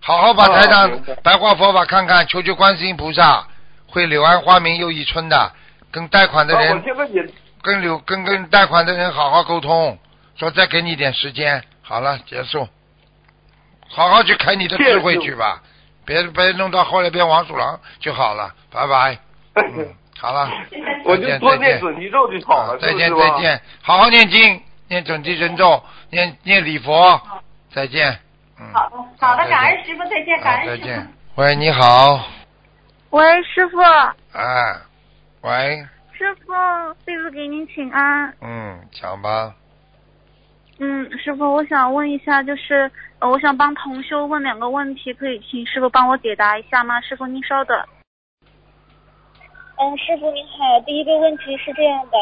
[0.01, 3.47] 好好把台啊上白白话佛法看看，求求观世音菩萨，
[3.87, 5.53] 会柳暗花明又一村的。
[5.93, 6.83] 跟贷款的人，
[7.63, 9.99] 跟柳跟跟贷款的人好好沟通，
[10.41, 12.67] 说再给你一点时间，好了，结束。
[13.91, 15.63] 好好去开你的智慧去吧，
[16.07, 19.19] 别别弄到后来变王鼠狼就好了，拜拜。
[19.55, 20.51] 嗯，好了，
[21.05, 27.21] 我再见就多念再见准提咒就好了，啊再见再见，好好念经，念准提神咒，念念礼佛，
[27.75, 28.19] 再见。
[28.59, 30.81] 嗯，好的好的，感恩师傅，再见，感恩师傅。
[30.81, 31.15] 再见。
[31.35, 32.25] 喂，你好，
[33.11, 33.79] 喂，师傅，
[34.33, 34.77] 哎，
[35.43, 36.53] 喂，师傅，
[37.05, 38.35] 弟子给您请安。
[38.41, 39.55] 嗯，讲吧，
[40.83, 46.99] 嗯，师傅，我想问一下，就是呃，我想帮同修问两个问题，可以请师傅帮我解答一下吗？
[47.03, 47.79] 师傅，您稍等。
[49.77, 52.17] 嗯，师傅您好，第一个问题是这样的，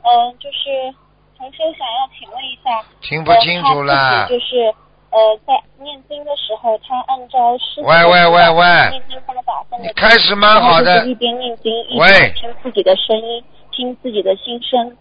[0.00, 0.96] 嗯，就是
[1.36, 2.70] 同修想要请问一下，
[3.02, 4.72] 听不清楚了就是
[5.10, 14.96] 呃，在念经的时候，他按照师傅喂喂喂喂念经方法分的开始蛮好的一边念经一边听自己的声音，听自己的心声。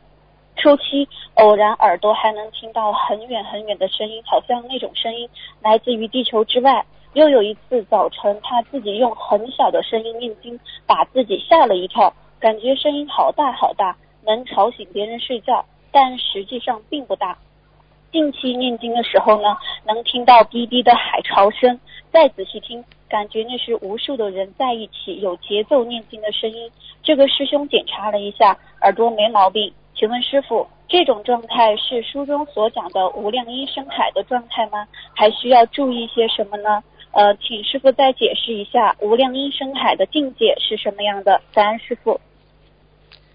[0.59, 5.29] 初期偶然耳朵还能听到很远很远的声音，好像那种声音
[5.61, 6.85] 来自于地球之外。
[7.13, 13.95] 又有一次早晨，他自己用很小的声音念经，把自己吓了一跳，感觉声音好大好大，
[14.25, 17.37] 能吵醒别人睡觉，但实际上并不大。
[18.11, 21.79] 近期念经的时候呢，能听到滴滴的海潮声，
[22.11, 26.69] 再仔细听，感觉那是无数的人在一起有节奏念经的声音。
[27.01, 29.73] 这个师兄检查了一下，耳朵没毛病。
[29.99, 34.87] 请问师傅，这种状态是书中所讲的无量音声海的状态吗？
[35.13, 36.81] 还需要注意些什么呢？
[37.11, 41.41] 呃，请师傅再解释一下无量音声海的境界是什么样的？
[41.53, 42.21] 感恩师傅。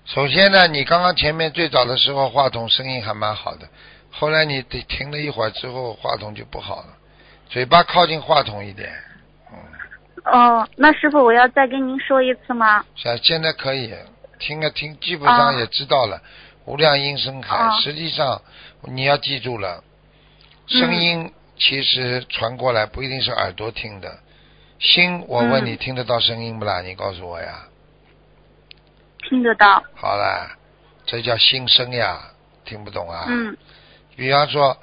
[0.06, 3.68] 首先呢，你刚刚前面最早的时候话筒声音还蛮好的，
[4.10, 6.96] 后来你得停了一会儿之后，话筒就不好了，
[7.50, 8.88] 嘴巴靠近话筒一点，
[9.52, 9.58] 嗯，
[10.32, 12.82] 哦，那师傅我要再跟您说一次吗？
[12.96, 13.92] 现现在可以
[14.38, 16.18] 听啊听，基本上啊也知道了。
[16.66, 18.40] 无量音声海，啊实际上
[18.82, 19.82] 你要记住了，
[20.68, 24.18] 嗯声音其实传过来不一定是耳朵听的，
[24.78, 26.80] 心，我问你嗯听得到声音不啦？
[26.80, 27.68] 你告诉我呀。
[29.28, 29.82] 听得到。
[29.94, 30.56] 好了，
[31.06, 32.30] 这叫心声呀，
[32.64, 33.26] 听不懂啊？
[33.28, 33.56] 嗯
[34.16, 34.76] 比方说，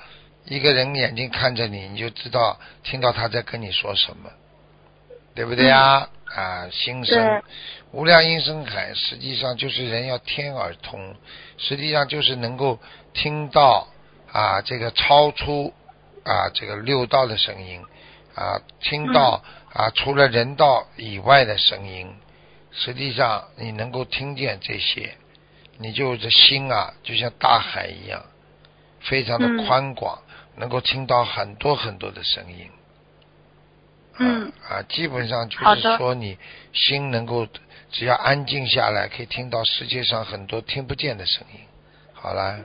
[0.46, 4.30] 一个人眼睛看着你，你就知道听到他在跟你说什么，
[5.34, 6.10] 对不对呀？
[6.36, 7.44] 啊，心声，
[7.92, 11.16] 无量音声海，实际上就是人要天耳通，
[11.58, 12.80] 实际上就是能够
[13.14, 13.88] 听到
[14.32, 15.74] 啊这个超出
[16.24, 17.82] 啊这个六道的声音
[18.36, 22.16] 啊，听到啊除了人道以外的声音，
[22.72, 25.16] 实际上你能够听见这些，
[25.78, 28.24] 你就这心啊就像大海一样。
[29.04, 30.22] 非常的嗯宽广，
[30.58, 32.70] 能够听到很多很多的声音。
[34.20, 36.38] 嗯啊啊，基本上就是说你
[36.74, 37.48] 心能够
[37.90, 41.60] 只要安静下来，可以听到世界上很多听不见的声音。
[42.14, 42.60] 好了，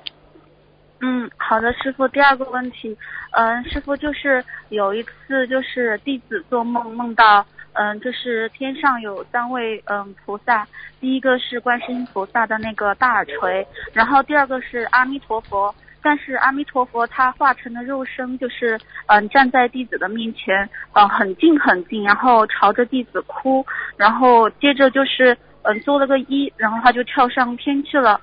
[1.00, 2.06] 嗯，好的，师傅。
[2.08, 2.96] 第二个问题，
[3.32, 10.66] 嗯，师傅就是有一次就是弟子做梦梦到，嗯，就是天上有三位嗯菩萨，
[11.00, 15.74] 第一个是观世音菩萨的那个大耳垂，然后第二个是阿弥陀佛。
[16.06, 23.66] 但是阿弥陀佛他化成的肉身就是嗯站在弟子的面前，嗯很近很近，然后朝着弟子哭，
[23.96, 28.20] 然后接着就是嗯做了个揖，然后他就跳上天去了。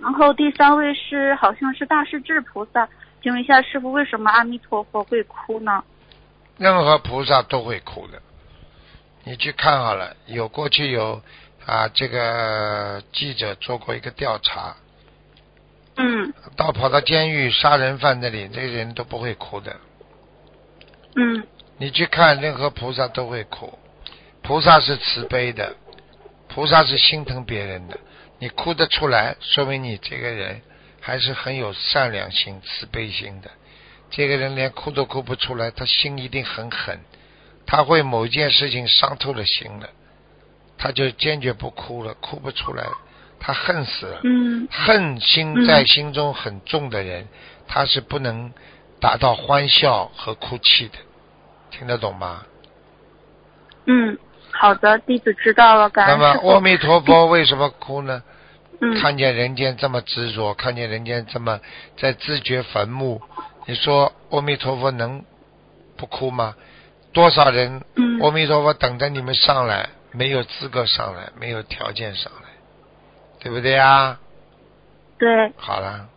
[0.00, 2.88] 然后第三位是好像是大势至菩萨，
[3.22, 5.84] 请问一下师傅，为什么阿弥陀佛会哭呢？
[6.58, 8.20] 任何菩萨都会哭的。
[9.22, 11.22] 你去看好了，有过去有
[11.66, 14.74] 啊，这个记者做过一个调查，
[15.96, 19.76] 嗯到跑到监狱杀人犯那里，这些人都不会哭的。
[21.16, 21.46] 嗯
[21.78, 23.78] 你去看，任何菩萨都会哭。
[24.42, 25.76] 菩萨是慈悲的，
[26.48, 27.98] 菩萨是心疼别人的。
[28.38, 30.62] 你哭得出来，说明你这个人
[31.00, 33.50] 还是很有善良心、慈悲心的。
[34.10, 37.00] 这个人连哭都哭不出来，他心一定很狠，
[37.66, 39.90] 他会某件事情伤透了心了，
[40.76, 42.84] 他就坚决不哭了，哭不出来，
[43.42, 44.20] 他恨死了。
[44.22, 47.26] 嗯恨心在心中很重的人，
[47.66, 48.52] 他是不能
[49.00, 50.94] 达到欢笑和哭泣的，
[51.70, 52.46] 听得懂吗？
[53.86, 54.16] 嗯，
[54.52, 56.52] 好的，弟子知道了，感那么。
[56.52, 58.22] 阿弥陀佛为什么哭呢？
[58.80, 61.60] 嗯看见人间这么执着，看见人间这么
[61.96, 63.20] 在自掘坟墓，
[63.66, 65.24] 你说阿弥陀佛能
[65.96, 66.54] 不哭吗？
[67.12, 72.48] 多少人嗯阿弥陀佛等着你们上来，没有资格上来，没有条件上来，
[73.42, 74.16] 对不对呀？
[75.18, 76.08] 对，好了，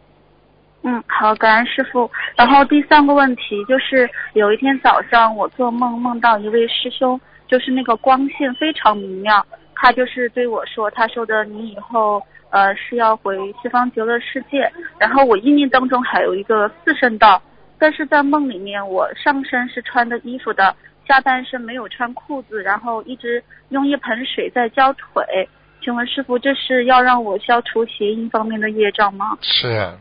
[0.83, 2.09] 嗯，好，感恩师傅。
[2.35, 17.41] 然后第三个问题就是，有一天早上我做梦梦到一位师兄，就是那个光线非常明亮，他就是对我说，他说的你以后呃是要回西方极乐世界，然后我意念当中还有一个四圣道，
[17.79, 20.75] 但是在梦里面我上身是穿的衣服的，
[21.07, 25.47] 下半身没有穿裤子，然后一直用一盆水在浇腿。
[25.85, 29.37] 请问师傅，这是要让我消除邪淫方面的业障吗？
[29.39, 29.95] 是。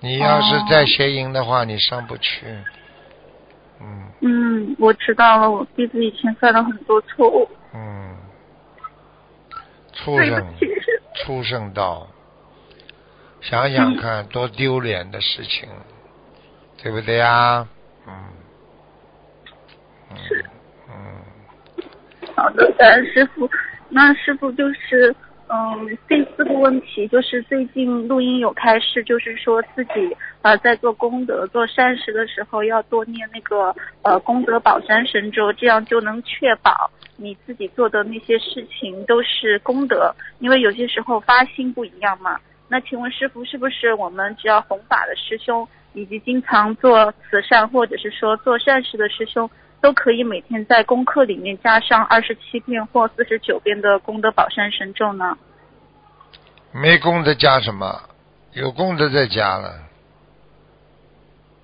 [0.00, 2.46] 你要是再邪淫的话，你上不去。
[3.80, 8.16] 嗯嗯，我知道了，我弟子以前犯了很多错误，嗯，
[9.92, 10.44] 畜生
[11.14, 12.08] 畜生道，
[13.40, 15.68] 想想看，多丢脸的事情，
[16.82, 17.68] 对不对呀？
[18.08, 18.12] 嗯
[20.10, 20.16] 嗯
[20.88, 21.84] 嗯，
[22.34, 23.48] 好的，感恩师傅。
[23.88, 25.14] 那师傅就是，
[25.48, 42.38] 嗯，第四个问题就是最近录音有开示，就是说自己呃在做功德、做善事的时候要多念那个呃功德宝山神咒，这样就能确保你自己做的那些事情都是功德，因为有些时候发心不一样嘛。
[42.68, 49.48] 那请问师傅，是不是我们只要弘法的师兄，以及经常做慈善或者是说做善事的师兄，
[49.86, 55.38] 都可以每天在功课里面加上二十七遍或四十九遍的功德宝山神咒呢？
[56.72, 58.02] 没功德加什么？
[58.52, 59.74] 有功德再加了。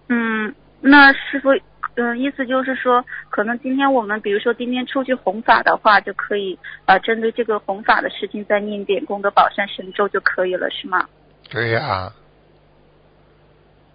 [0.08, 1.48] 嗯，那师傅，
[1.96, 6.56] 嗯，意思就是说，可能今天我们比如说今天出去弘法的话，就可以
[6.86, 11.08] 呃针对这个弘法的事情再念点功德宝山神咒就可以了，是吗？
[11.50, 12.12] 对呀、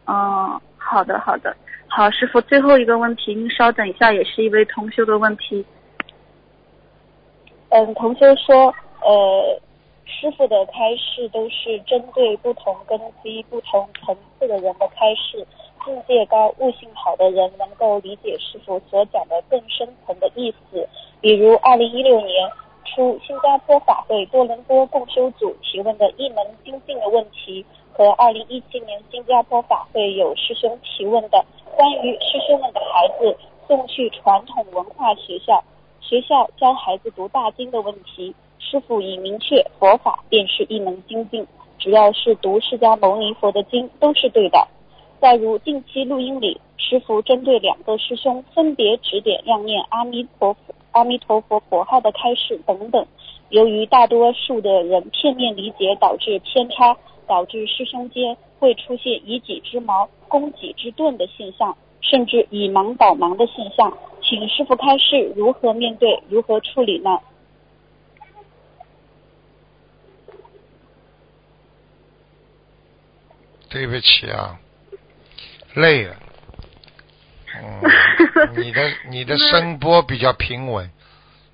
[0.04, 1.54] 哦，好的好的，
[1.90, 5.66] 好，师傅，最后一个问题，您稍等一下，也是一位同修的问题。
[7.70, 9.60] 嗯，同修说，呃，
[10.06, 15.46] 师傅的开示都是针对不同根基、不同层次的人的开示，
[15.84, 20.88] 境界高、悟性好的人能够理解师傅所讲的更深层的意思。
[21.20, 22.50] 比如，二零一六年
[22.86, 27.66] 初新加坡法会多伦多共修组提问的一门精进的问题，
[27.98, 31.44] 和二零一七年新加坡法会有师兄提问的
[31.76, 33.36] 关于师兄们的孩子
[33.68, 35.64] 送去传统文化学校。
[36.00, 41.48] 学校教孩子读大经的问题，师傅已明确佛法便是一门精进，
[41.80, 44.68] 只要是读释迦牟尼佛的经都是对的。
[45.20, 50.60] 再如近期录音里，师傅针对两个师兄分别指点亮念阿弥陀佛、
[50.92, 53.08] 阿弥陀佛佛号的开示等等，
[53.50, 56.96] 由于大多数的人片面理解导致偏差，
[57.28, 63.96] 导致师兄间会出现以己之矛攻己之盾的现象，甚至以盲导盲的现象。
[64.22, 67.20] 请师傅开示如何面对，如何处理呢？
[73.70, 74.58] 对不起啊，
[75.76, 76.16] 累了。
[77.60, 77.82] 嗯，
[78.58, 80.90] 你的你的声波比较平稳，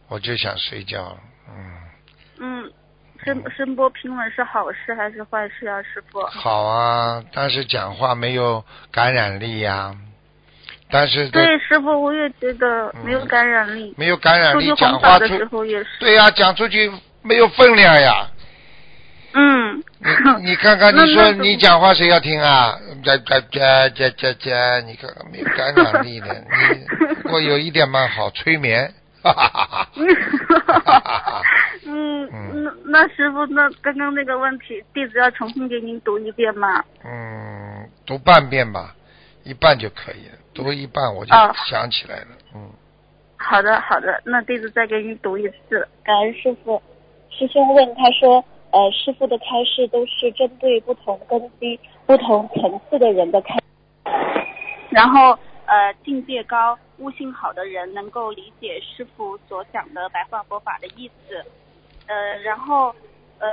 [0.08, 1.18] 我就想睡觉了。
[1.50, 1.74] 嗯，
[2.40, 2.74] 嗯，
[3.26, 6.22] 声声波平稳是好事还是坏事啊，师傅？
[6.26, 9.96] 好啊，但是讲话没有感染力呀、
[10.90, 13.94] 但是对，师傅，我也觉得没有感染力。
[13.98, 15.90] 没有感染，力讲话的时候也是。
[16.00, 18.28] 对呀、讲出去没有分量呀。
[19.34, 19.84] 嗯。
[20.06, 22.78] 你你看看，你说你讲话谁要听啊？
[23.04, 26.28] 这这这这这这，你看看没有感染力的。
[26.28, 28.94] 你不过有一点蛮好，催眠。
[29.32, 31.42] 哈哈哈哈
[31.86, 36.84] 嗯，嗯那那师傅，那刚刚那个问题，弟子要重新给您读一遍吗？
[37.06, 38.94] 嗯，读半遍吧，
[39.44, 40.38] 一半就可以了。
[40.54, 42.28] 读一半我就哦想起来了。
[42.54, 42.70] 嗯，
[43.38, 45.88] 好的，好的，那弟子再给您读一次。
[46.04, 46.82] 感恩师傅。
[47.30, 53.58] 师兄问他说，呃，师傅的开示都是针对不同根基、不同层次的人的开。
[54.92, 55.38] 然后
[55.74, 61.44] 呃，境界高、悟性好的人能够理解师傅所讲的白话佛法的意思。
[62.06, 62.94] 呃，然后
[63.40, 63.48] 呃，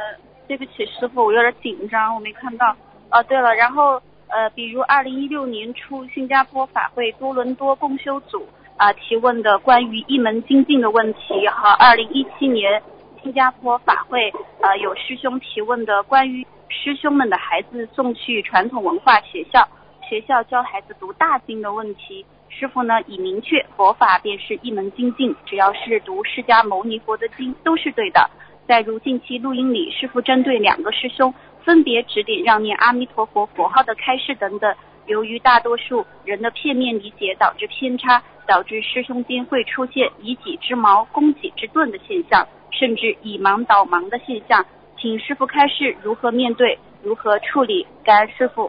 [0.47, 2.77] 对不起师傅，我有点紧张，我没看到。
[3.11, 12.83] 哦，对了，然后呃，比如二零一六年初新加坡法会多伦多共修组啊、提问的关于一门精进的问题，和二零一七年
[13.23, 14.31] 新加坡法会
[14.61, 19.67] 呃有师兄提问的关于师兄们的孩子送去传统文化学校。
[20.11, 22.27] 学校教孩子读大经的问题。
[22.49, 28.29] 师傅呢已明确，佛法便是一门精进，只要是读释迦牟尼佛的经都是对的。
[28.67, 34.75] 在如近期录音里，师傅针对两个师兄分别指点让念阿弥陀佛佛号的开示等等。
[35.07, 44.67] 由于大多数人的片面理解导致偏差，导致师兄间会出现以己之矛攻己之盾的现象，甚至以盲导盲的现象。
[44.99, 47.87] 请师傅开示如何面对，如何处理。
[48.03, 48.69] 感恩师傅。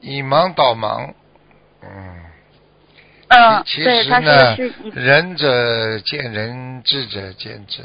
[0.00, 1.12] 以盲导盲，
[1.82, 2.24] 嗯，
[3.28, 4.56] 嗯，其实呢
[4.94, 7.82] 仁者见仁，智者见智。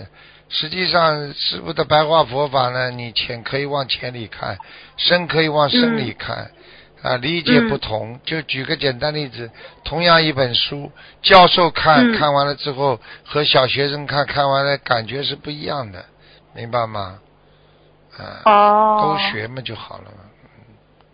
[0.47, 4.57] 实际上，师傅的白话佛法呢，你浅可以往浅里看，
[4.95, 6.51] 深可以往深里看，
[7.01, 8.19] 啊，理解不同。
[8.23, 9.49] 就举个简单例子，
[9.83, 10.91] 同样一本书，
[11.23, 16.05] 教授看、嗯看完了之后，和小学生看看完了感觉是不一样的，
[16.53, 17.19] 明白吗？
[18.15, 20.23] 啊，哦，都学嘛就好了嘛。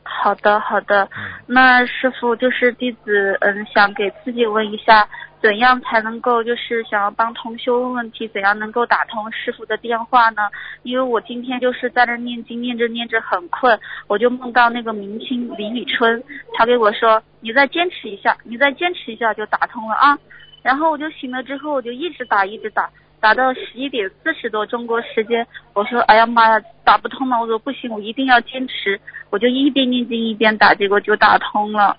[0.04, 1.04] 好的，好的。
[1.18, 1.32] 嗯。
[1.48, 5.08] 那师傅就是弟子，嗯，想给自己问一下，
[5.42, 10.44] 怎样才能够就是想要帮同修问问题，怎样能够打通师傅的电话呢？
[10.84, 20.18] 因为我今天就是在那念经，念着念着很困，我就梦到那个明星李宇春，他给我说，你再坚持一下，你再坚持一下就打通了啊。
[20.62, 22.90] 然后我就醒了之后，我就一直打，一直打。
[23.22, 27.40] 打到十一点四十多中国时间，我说哎呀妈呀，打不通了！
[27.40, 31.96] 我说不行，我一定要坚持，我就一边念经一边打，结果就打通了。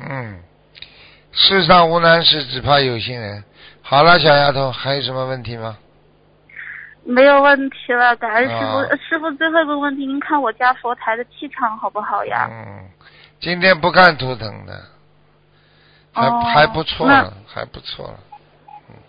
[0.00, 0.40] 嗯，
[1.30, 3.44] 世上无难事，只怕有心人。
[3.80, 5.78] 好了，小丫头，还有什么问题吗？
[7.04, 8.96] 没有问题了，感恩师傅。
[8.96, 12.48] 师傅，最后一个问题，您看我家佛台的气场好不好呀？
[12.50, 12.90] 嗯，
[13.38, 14.80] 今天不看图腾的，
[16.12, 18.18] 还、哦还不错了，还不错了。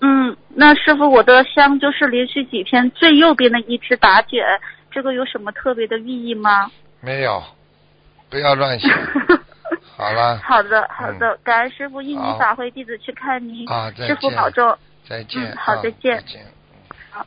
[0.01, 4.45] 嗯，那师傅，我的香就是连续几天最右边的一只打卷，
[4.89, 6.71] 这个有什么特别的寓意吗？
[6.99, 7.43] 没有，
[8.29, 8.91] 不要乱想。
[9.97, 14.77] 好了，好的，好的，感恩师傅，印好尼法会弟子去看您，啊再师傅保重。
[15.07, 15.41] 再见。
[15.43, 16.45] 嗯好啊再见再见。
[17.11, 17.25] 好。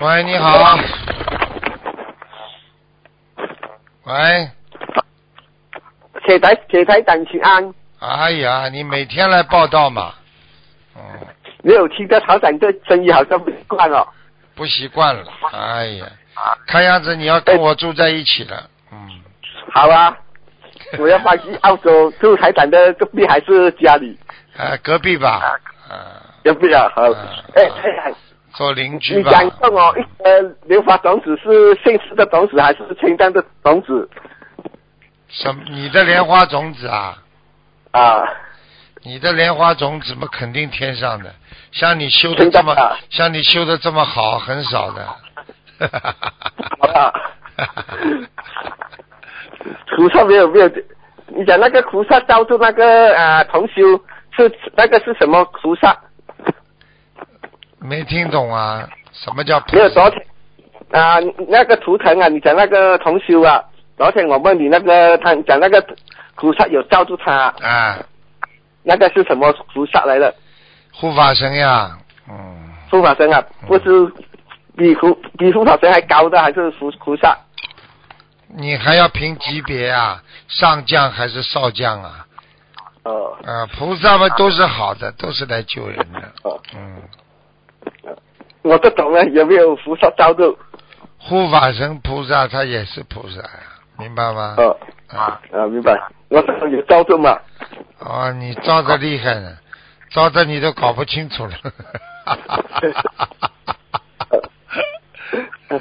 [0.00, 0.76] 喂，你好。
[4.04, 4.50] 喂，
[6.26, 10.12] 铁台铁台长请安，哎呀，你每天来报道嘛？
[10.96, 11.02] 嗯，
[11.62, 14.06] 没有听到台长的声音好像不习惯哦。
[14.54, 15.24] 不习惯了。
[15.52, 16.06] 哎呀，
[16.66, 18.68] 看样子你要跟我住在一起了。
[18.92, 18.98] 嗯，
[19.72, 20.16] 好啊，
[20.98, 24.16] 我要搬去澳洲，住台长的隔壁还是家里？
[24.56, 25.58] 啊，隔壁吧。
[25.88, 25.96] 啊，
[26.44, 27.10] 隔壁啊，好。
[27.10, 27.16] 啊
[27.54, 27.64] 哎
[28.04, 28.12] 哎，
[28.52, 29.30] 做邻居你吧。
[29.30, 34.06] 讲过哦，一个莲花种子是姓氏的种子还是清单的种子
[35.32, 35.62] 什么？
[35.68, 37.18] 你的莲花种子啊？
[37.90, 38.22] 啊？
[39.04, 41.34] 你的莲花种子嘛，肯定天上的。
[41.72, 42.76] 像你修的这么
[43.10, 45.06] 像你修的这么好，很少的。
[46.80, 47.12] 好吧。
[49.96, 50.68] 菩萨没有没有，
[51.26, 53.82] 你讲那个菩萨招住那个啊同修
[54.36, 55.98] 是那个是什么菩萨？
[57.78, 58.88] 没听懂啊？
[59.12, 60.26] 什么叫菩没有，萨昨天
[60.92, 61.18] 啊，
[61.48, 63.62] 那个图腾啊，你讲那个同修啊，
[63.96, 65.84] 昨天我问你那个他讲那个
[66.34, 67.98] 菩萨有罩住他，啊？
[68.82, 70.34] 那个是什么菩萨来的？
[70.92, 74.12] 护法神呀，嗯，护法神啊，不是
[74.76, 77.36] 比护比护法神还高的，还是菩菩萨？
[78.48, 80.22] 你还要评级别啊？
[80.48, 82.26] 上将还是少将啊？
[83.04, 86.32] 哦啊，菩萨们都是好的，都是来救人的。
[86.42, 87.02] 哦，嗯，
[88.62, 90.58] 我不懂了，有没有菩萨罩住？
[91.18, 93.60] 护法神菩萨他也是菩萨呀，
[94.02, 94.54] 明白吗？
[94.58, 94.76] 哦
[95.08, 95.98] 啊，啊，明白。
[96.28, 97.38] 我懂有罩住嘛？
[98.00, 99.56] 哦，你招的厉害呢，
[100.10, 101.52] 招的你都搞不清楚了。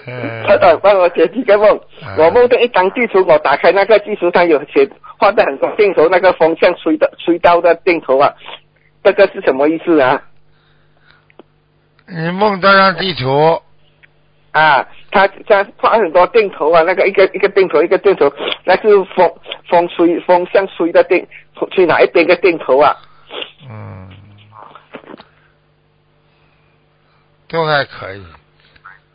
[0.08, 2.16] 嗯台长帮我解几个梦嗯。
[2.18, 8.34] 我梦到一张地图，我打开那个地图上有写画的很多箭头，那个风向吹的吹到的箭头啊，
[9.04, 10.22] 这个是什么意思啊？
[12.08, 13.62] 你梦到张地图，
[14.54, 18.32] 啊，他他放很多镜头啊，那个一个一个镜头一个镜头，
[18.64, 19.32] 那是风
[19.70, 21.28] 风吹风向吹的镜，
[21.72, 22.96] 吹哪一边的镜头啊？
[23.70, 24.10] 嗯，
[27.48, 28.24] 都还可以。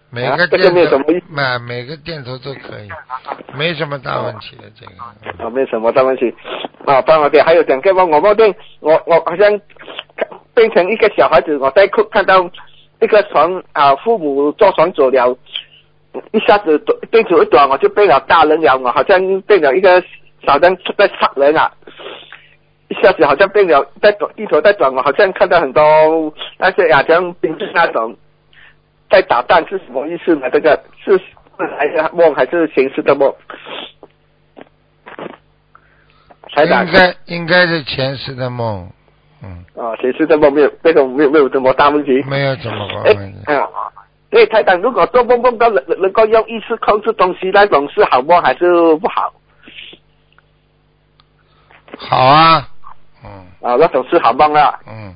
[0.09, 2.89] 每个啊这个每每个电头都可以，
[3.55, 4.93] 没什么大问题的这个。
[5.45, 6.33] 啊，没什么大问题。
[6.87, 9.61] 啊，帮我点，还有两个梦，我梦见我我好像
[10.55, 12.49] 变成一个小孩子，我在看看到
[13.01, 15.37] 一个床啊，父母坐床走了，
[16.33, 16.79] 一下子
[17.11, 20.03] 变走一短，我就变了大人了，我好像变了一个
[20.47, 21.73] 好像在杀人啊。
[22.89, 25.83] 一下子好像变了，在转地球在转，我好像看到很多
[26.59, 28.17] 那些好像兵士那种，
[29.11, 30.49] 在打蛋是什么意思呢？
[30.51, 31.25] 这个是是
[31.77, 33.35] 还是梦还是前世的梦？
[36.59, 38.89] 应该应该是前世的梦，
[39.43, 42.23] 嗯，啊，前世的梦没有那个没有没有这么大问题。
[42.23, 43.53] 没有怎么个哎问题。
[43.53, 43.69] 啊，
[44.31, 49.33] 因为台长如果做梦梦到能能够用意识控制东西，那种是好梦还是不好？
[51.99, 52.69] 好啊，
[53.25, 53.31] 嗯
[53.63, 54.79] 啊，那种是好梦啊。
[54.87, 55.15] 嗯，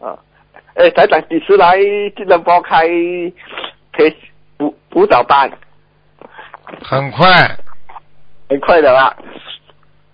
[0.00, 0.16] 啊，
[0.74, 1.76] 哎，台长几时来
[2.16, 2.86] 吉隆坡开
[3.92, 4.16] 培
[4.58, 5.50] 辅辅导班？
[6.82, 7.28] 很快，
[8.48, 9.14] 很快的啦，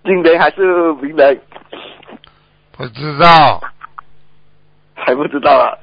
[0.03, 1.39] 今年还是明年。
[2.71, 3.61] 不知道，
[4.95, 5.77] 还不知道啊。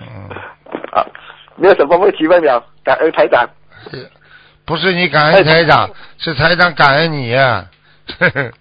[0.00, 0.28] 嗯，
[0.92, 1.04] 啊，
[1.56, 3.48] 没有什么问题问了，感恩台长。
[3.90, 4.10] 是
[4.64, 5.88] 不是你感恩台长，
[6.18, 7.68] 是台长感恩你呀、
[8.18, 8.52] 呵 呵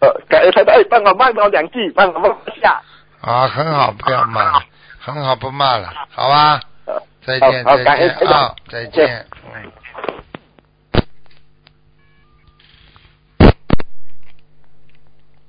[0.00, 2.80] 呃，感恩台长，哎，帮我骂多两句，帮我骂一下。
[3.20, 4.64] 啊，很好，不要骂了，
[4.98, 6.60] 很好，不骂了，好吧？
[6.86, 9.26] 呃再见，再见啊，再见。
[9.52, 9.70] 嗯。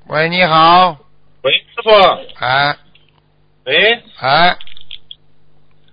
[0.07, 0.97] 喂，你好，
[1.43, 1.89] 喂，师傅，
[2.45, 2.75] 哎
[3.65, 4.57] 喂，哎，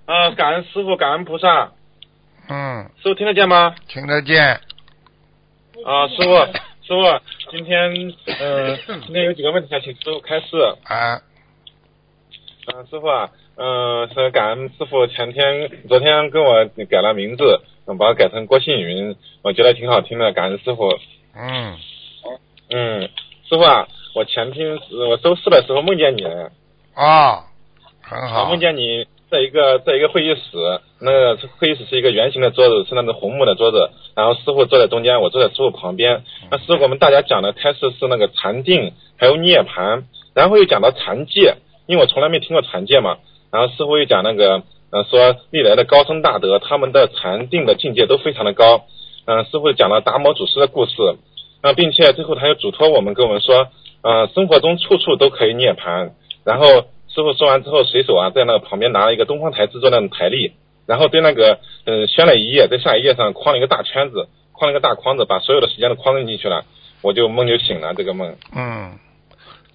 [0.09, 1.71] 啊，感恩师傅，感恩菩萨，
[2.49, 3.77] 嗯，师傅听得见吗？
[3.89, 4.43] 听得见，
[5.85, 6.35] 啊，师傅，
[6.81, 7.93] 师傅，今天，
[8.41, 10.57] 嗯、今天有几个问题想请师傅开示。
[10.85, 11.21] 啊，
[12.73, 20.89] 嗯、师傅啊，嗯、是感恩师傅前天、昨天跟我改了名字，嗯，把我改成郭信云，我觉得挺好听的，感恩师傅。
[21.37, 21.77] 嗯，
[22.71, 23.03] 嗯，
[23.47, 26.51] 师傅啊，我前天我周四的时候梦见你了。
[26.95, 27.45] 哦，
[28.01, 36.25] 很我好，梦见你在一个在一个会议室，那个会议室是一个圆形的桌子，是那种红木的桌子，然后师傅坐在中间，我坐在师傅旁边。
[36.51, 40.05] 那师傅我们大家讲的开始是那个禅定，还有涅槃，
[40.35, 41.57] 然后又讲到禅戒，
[41.87, 43.19] 因为我从来没听过禅戒嘛。
[43.51, 48.85] 然后师傅又讲那个，呃，说历来的高僧大德他们的禅定的境界都非常的高。
[49.27, 50.93] 嗯、师傅讲了达摩祖师的故事，
[51.61, 53.69] 啊、并且最后他又嘱托我们跟我们说，
[54.03, 56.13] 呃，生活中处处都可以涅槃。
[56.45, 56.87] 然后
[57.19, 60.53] 师傅说完之后，随手啊在那个旁边拿了一个东方台制作那种台历，
[60.87, 66.65] 然后对那个嗯、呃宣了一页，在下一页上框了一个大圈子，框了一个大框子，把所有的时间都框进去了，
[67.03, 68.37] 我就梦就醒了这个梦。
[68.55, 69.01] 嗯，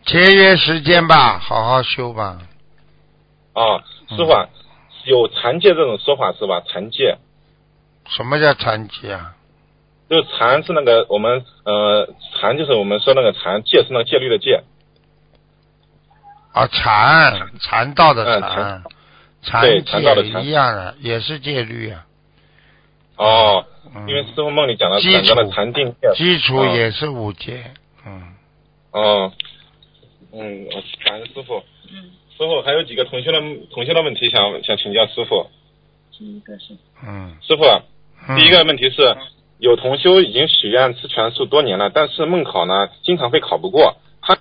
[0.05, 2.39] 节约时间吧，好好修吧，
[3.51, 3.83] 啊，
[4.15, 4.47] 师傅啊，
[5.03, 6.63] 有禅戒这种说法是吧？
[6.65, 7.17] 禅戒
[8.07, 9.35] 什么叫残疾啊？
[10.09, 12.07] 就是禅是那个我们呃
[12.39, 14.63] 禅就是我们说那个禅，戒是那个戒律的戒。
[16.53, 18.83] 啊，禅禅道的嗯禅
[19.41, 22.05] 禅，对禅禅道的禅戒一样的，也是戒律啊。
[23.17, 26.13] 哦，嗯因为师傅梦里讲了基讲到了础禅定戒。
[26.15, 27.71] 基础嗯也是五戒，
[28.05, 28.33] 嗯，
[28.91, 29.33] 哦，
[30.31, 31.63] 嗯，我感恩师傅。
[31.91, 32.11] 嗯。
[32.35, 33.39] 师傅还有几个同修的
[33.71, 35.47] 同修的问题想想请教师傅。
[36.11, 36.75] 第一个是
[37.05, 37.35] 嗯。
[37.41, 37.63] 师傅
[38.35, 39.17] 第一个问题是，
[39.59, 43.97] 有同修已经许愿吃全素多年了，但是梦考呢经常会考不过。
[44.21, 44.37] 他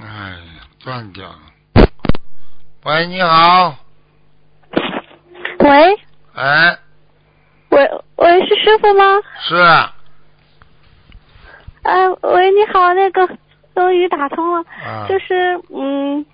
[0.00, 0.38] 哎，
[0.88, 1.38] 断掉了。
[2.86, 3.74] 喂，你好，
[5.58, 5.94] 喂。
[6.34, 6.78] 哎，
[7.68, 9.04] 喂喂，是师傅吗？
[9.46, 9.54] 是。
[9.56, 9.94] 啊，
[11.82, 13.28] 哎，喂，你好，那个
[13.74, 15.04] 终于打通了，啊。
[15.06, 16.24] 就是嗯，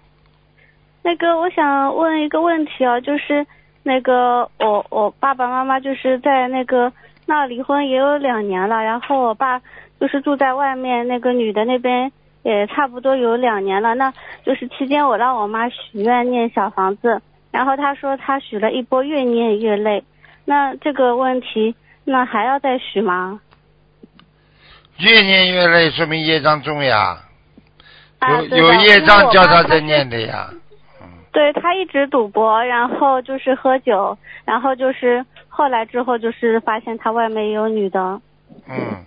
[1.03, 3.45] 那个我想问一个问题啊，就是
[3.83, 6.93] 那个我我爸爸妈妈就是在那个
[7.27, 9.61] 闹离婚也有两年了，然后我爸
[9.99, 12.13] 就是住在外面，那个女的那边
[12.45, 14.13] 也差不多有两年了，那
[14.45, 17.21] 就是期间我让我妈许愿念小房子，
[17.51, 20.05] 然后她说她许了一波越念越累，
[20.45, 21.75] 那这个问题
[22.05, 23.41] 那还要再许吗？
[24.99, 27.19] 越念越累，说明业障重呀。
[28.21, 30.49] 啊有有业障叫她在念的呀。
[31.33, 38.21] 对他一直赌博，然后就是喝酒，然后就是后来之后就是发现他外面有女的。
[38.69, 39.05] 嗯，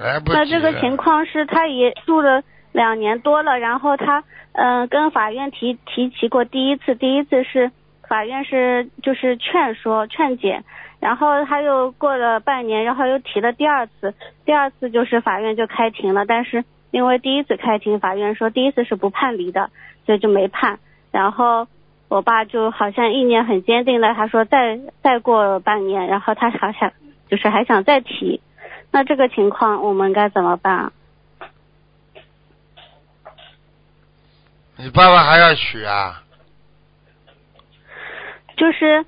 [0.00, 2.42] 来不及那这个情况是他也住了
[2.72, 7.70] 两年多了，然后他嗯、呃跟法院提提起过第一次，第一次是
[8.08, 10.62] 法院是就是劝说劝解，
[11.00, 19.70] 然后他又过了半年，然后又提了第二次，第二次就是法院就开庭了，但是因为第一次开庭，法院说第一次是不判离的，
[20.06, 20.78] 所以就没判。
[21.12, 21.66] 然后
[22.08, 26.92] 我爸就好像意念很坚定的，他说再再过半年，然后他好像
[27.28, 28.40] 就是还想再提，
[28.92, 30.92] 那这个情况我们该怎么办啊？
[34.76, 36.22] 你爸爸还要许啊？
[38.56, 39.04] 就是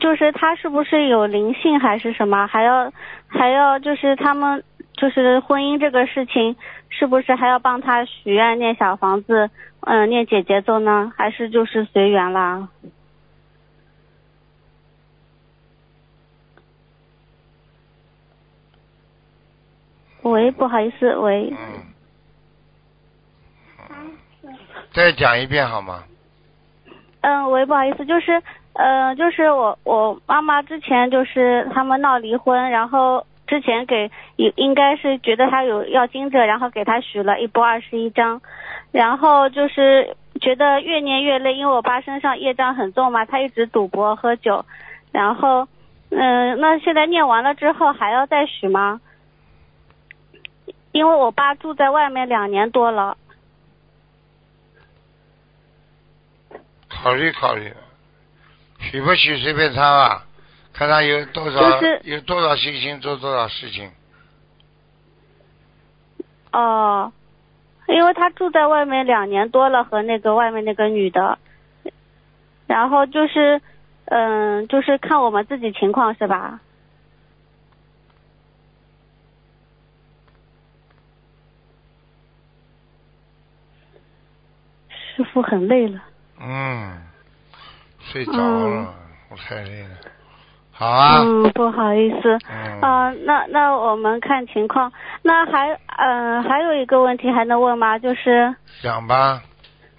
[0.00, 2.46] 就是他是不是有灵性还是什么？
[2.46, 2.92] 还要
[3.26, 4.62] 还要就是他们
[4.94, 6.56] 就是婚姻这个事情，
[6.90, 9.50] 是不是还要帮他许愿念小房子，
[9.80, 11.12] 嗯、念姐姐咒呢？
[11.16, 12.68] 还是就是随缘啦？
[20.30, 21.56] 喂，不好意思，喂，嗯，
[24.92, 26.04] 再讲一遍好吗？
[27.20, 28.42] 嗯，喂，不好意思，就是，
[28.74, 38.40] 呃，就是我我妈妈之前就是他们闹离婚，然后之前给应应该是觉得他有要经者，然后给他许了一波二十一张，
[38.92, 44.64] 然后就是觉得越念越累，因为我爸身上业障很重嘛，他一直赌博喝酒，
[45.10, 45.66] 然后，
[46.10, 49.00] 嗯、那现在念完了之后还要再许吗？
[50.98, 53.16] 因为我爸住在外面两年多了，
[56.88, 57.72] 考虑考虑，
[58.80, 60.26] 许不许随便他吧，
[60.72, 63.92] 看他有多少、就是有多少信心做多少事情。
[66.50, 67.12] 哦，
[67.86, 71.38] 因为他住在外面两年多了，和那个外面那个女的，
[72.66, 73.62] 然后就是，
[74.06, 76.58] 嗯，就是看我们自己情况是吧？
[85.18, 86.00] 师傅很累了。
[86.40, 86.96] 嗯，
[87.98, 88.94] 睡着了，
[89.30, 89.88] 我太累了。
[90.70, 92.38] 好啊，嗯，不好意思。
[92.48, 94.92] 嗯啊、那那我们看情况。
[95.22, 97.98] 那还嗯、还有一个问题还能问吗？
[97.98, 99.42] 就是想吧，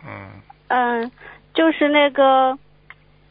[0.08, 0.30] 嗯，
[0.70, 1.12] 嗯，
[1.54, 2.58] 就是那个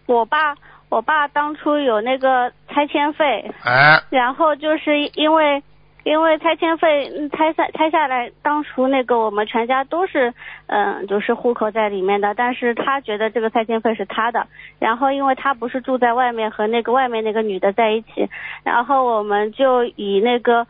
[0.05, 0.55] 我爸，
[0.91, 5.63] 我爸当初有那个拆迁费，哎，然后就是因为
[6.09, 10.33] 因为拆迁费嗯拆下拆下来，当初那个我们全家都是
[10.67, 14.47] 嗯就是户口在里面的，但是他觉得这个拆迁费是他的，
[14.79, 18.29] 然后因为他不是住在外面和那个外面那个女的在一起，
[18.65, 20.67] 然后我们就以那个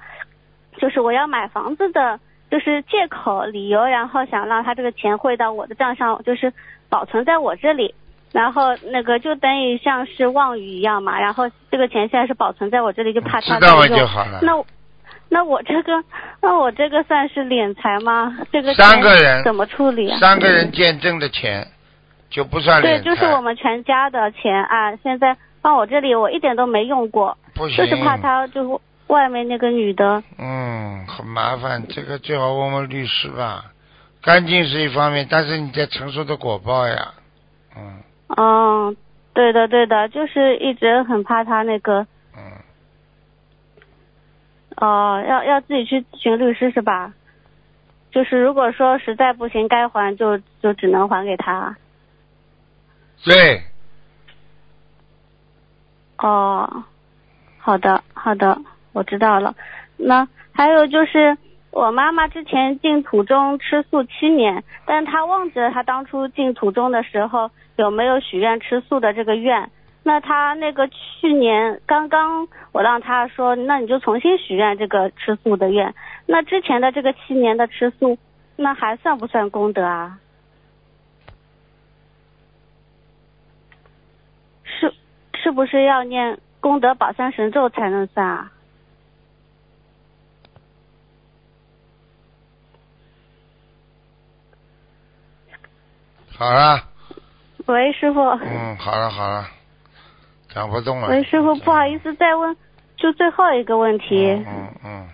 [0.76, 2.18] 就是我要买房子的。
[2.51, 6.51] 就是借口理由，然后想让他这个钱汇到我的账上，就是
[6.89, 7.95] 保存在我这里，
[8.32, 11.20] 然后那个就等于像是妄语一样嘛。
[11.20, 14.41] 然后这个钱现在是保存在我这里，就怕他知道了再用就好了。
[14.41, 14.64] 那我
[15.29, 15.93] 那我这个
[16.41, 18.37] 那我这个算是敛财吗？
[18.51, 20.18] 这个三个人怎么处理啊？
[20.18, 21.66] 三个人见证的钱
[22.31, 33.64] 就不算敛财对，就是我们全家的钱啊，现在放我这里，我一点都没用过，不行，就是怕他就是外面那个女的，嗯，很麻烦，这个最好问问律师吧。
[34.22, 37.14] 干净是一方面，但是你在承受的果报呀。
[37.76, 38.03] 嗯
[38.37, 38.97] 嗯，
[39.33, 42.07] 对的对的，就是一直很怕他那个嗯，
[44.81, 47.12] 哦，要要自己去咨询律师是吧？
[48.11, 51.76] 就是如果说实在不行该还就就只能还给他。
[53.24, 53.62] 对，
[56.18, 56.85] 哦，
[57.59, 58.57] 好的好的，
[58.93, 59.55] 我知道了。
[59.97, 61.37] 那还有就是，
[61.70, 69.70] 我妈妈之前进土中吃素七年，但她忘记了她当初进土中的时候有没有许愿吃素的这个愿。
[70.09, 75.95] 那他那个去年刚刚我让他说，那你就重新许愿这个吃素的愿。
[76.25, 78.17] 那之前的这个七年的吃素，
[78.57, 80.19] 那还算不算功德啊？
[84.65, 84.95] 是
[85.35, 88.51] 是不是要念功德宝山神咒才能算啊？
[96.35, 96.83] 好了，
[97.67, 98.21] 喂，师傅。
[98.21, 99.45] 嗯，好了好了，
[100.55, 101.09] 讲不动了。
[101.09, 102.57] 喂，师傅，不好意思，再问，
[102.96, 104.32] 就最后一个问题。
[104.46, 105.09] 嗯嗯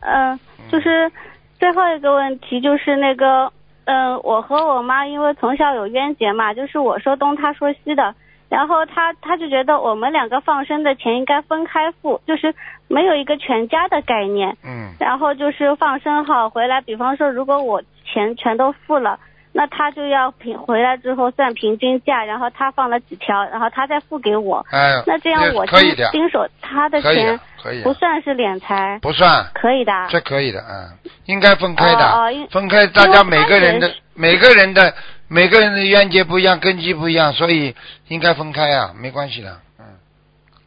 [0.00, 0.40] 嗯、
[0.70, 1.10] 就是
[1.58, 3.52] 最后一个问题，就是那个，
[3.84, 8.14] 嗯、我和我妈因为从小有冤结嘛，就是我说东，她说西的，
[8.48, 12.54] 然后她她就觉得我们两个放生的钱应该分开付，就是
[12.88, 14.56] 没有一个全家的概念。
[14.64, 19.18] 嗯然后就是放生好回来，比方说如果我钱全都付了。
[19.56, 24.64] 那他就要平回来之后算平均价，然后他放了几条，然后他再付给我。
[24.70, 29.94] 哎，那这样我经可以的，经手他的可以的钱可以的不算是敛财，不算，可以的。
[29.94, 34.92] 啊这可以的，嗯，应该分开的，哦哦分开，大家每个人的每个人的
[35.26, 37.74] 每个人的冤结不一样，根基不一样，所以
[38.08, 39.84] 应该分开啊，没关系的，嗯，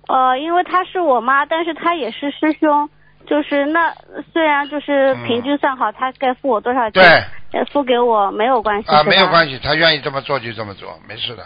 [0.07, 2.89] 呃，因为他是我妈，但是他也是师兄，
[3.30, 3.93] 就是那
[4.34, 11.43] 虽然就是平均算好，他该付我多少钱，对呃付给我没有关系，啊，没有关系，他愿意这么做就这么做，没事的，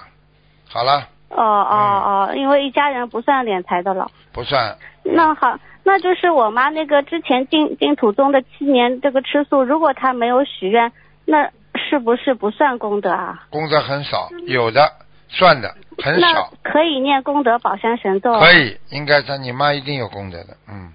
[0.69, 1.75] 好了，哦哦
[2.31, 4.09] 哦，因为一家人不算敛财的了。
[4.31, 10.91] 不算，那好，那就是我妈那个之前进进土宗的七年这个吃素，如果她没有许愿，
[11.25, 13.43] 那是不是不算功德啊？
[13.49, 14.89] 功德很少，有的
[15.27, 18.39] 算的很少，可以念功德宝山神咒。
[18.39, 18.51] 可。
[18.53, 20.91] 以，应该是你妈一定有功德的，嗯，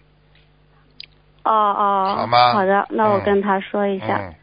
[1.48, 4.18] 哦哦，好吗好的，那我嗯跟他说一下。
[4.20, 4.34] 嗯，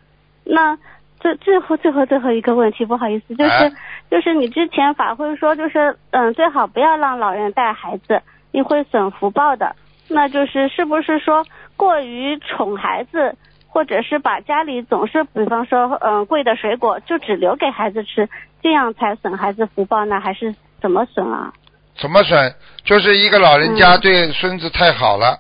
[0.46, 0.78] 那
[1.20, 3.72] 最最后最后最后一个问题，不好意思，就是、哎
[4.10, 9.76] 就是你之前法会说，就是嗯，最好不要让老人带孩子，你会损福报的。
[10.08, 11.44] 那就是是不是说
[11.76, 13.36] 过于宠孩子，
[13.68, 18.30] 或者是把家里总是比方说嗯贵的水果就只留给孩子吃，
[18.62, 20.20] 这样才损孩子福报呢？
[20.20, 21.52] 还是怎么损啊？
[21.98, 22.54] 怎么损？
[22.84, 25.40] 就是一个老人家嗯对孙子太好了，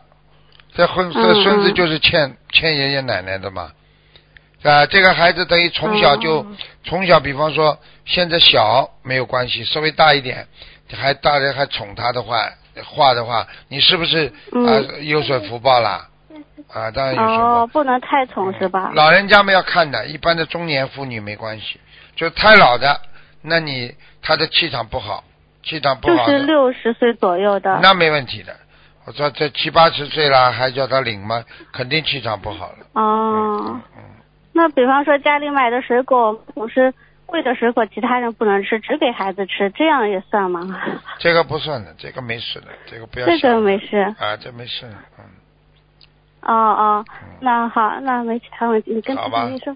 [0.75, 3.71] 这孙这嗯孙子嗯就是欠欠爷爷奶奶的嘛。
[4.63, 10.47] 啊，这个孩子等于从小就、嗯从小，比方说现在小没有关系，稍微大一点，
[10.91, 12.49] 还大人还宠他的话
[12.83, 16.07] 话的话，你是不是嗯啊有损福报啦？
[16.73, 17.39] 啊，当然有损。
[17.39, 18.91] 哦，不能太宠是吧？
[18.95, 21.79] 老人家们要看的，一般的中年妇女没关系，
[22.15, 22.99] 就太老的，
[23.43, 25.23] 那你他的气场不好，
[25.63, 27.79] 气场不好，就是六十岁左右的。
[27.83, 28.55] 那没问题的。
[29.05, 31.43] 我说这七八十岁了还叫他领吗？
[31.71, 32.77] 肯定气场不好了。
[32.93, 34.03] 哦，嗯，
[34.51, 36.93] 那比方说家里买的水果总是
[37.25, 40.61] 贵的水果，其他人不能吃，只给孩子吃，这样也算吗？
[41.19, 43.97] 这个不算的，这个没事的，这个不要这个没事。
[44.17, 44.87] 啊，这没事，
[45.19, 45.25] 嗯，
[46.41, 49.75] 哦哦嗯，那好，那没其他问题，你跟好吧台长爷说。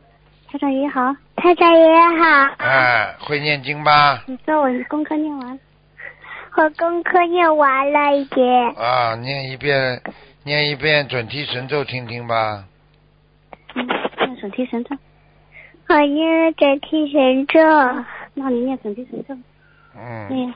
[0.51, 4.23] 台长爷好，太太爷爷好，哎，会念经吧？
[4.25, 5.59] 你说我功课念完。
[6.59, 8.45] 我功课念完了一点。
[8.75, 10.01] 啊，念一遍，
[10.43, 12.65] 念一遍准提神咒听听吧。
[13.75, 14.97] 嗯，念准提神咒。
[15.87, 17.61] 我念了准提神咒，
[18.33, 19.33] 那你念准提神咒。
[19.95, 20.53] 嗯，念。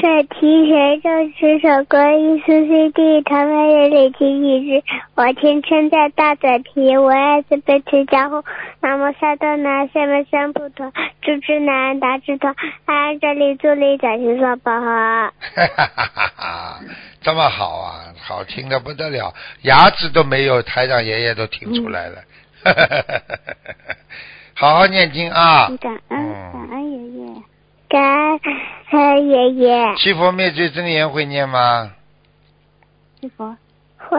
[0.00, 4.82] 准提神咒是首观音苏悉地唐僧人累积意志，
[5.14, 8.42] 我天称在大嘴皮，我爱自悲持家伙，
[8.80, 10.90] 南无萨多南下面三不陀，
[11.20, 15.34] 猪之南达之陀，安这里助力展示说宝哈。
[15.54, 16.80] 哈 哈哈哈哈，
[17.20, 19.34] 这么好啊，好听的不得了，
[19.64, 22.16] 牙齿都没有，台长爷爷都听出来了。
[22.64, 23.96] 哈哈哈哈哈，
[24.54, 25.70] 好好念经啊！
[25.78, 26.79] 感恩嗯感恩。
[27.90, 28.40] 感
[28.92, 31.90] 恩爷爷，七佛灭罪真言会念吗？
[33.20, 33.56] 师傅。
[33.98, 34.18] 会。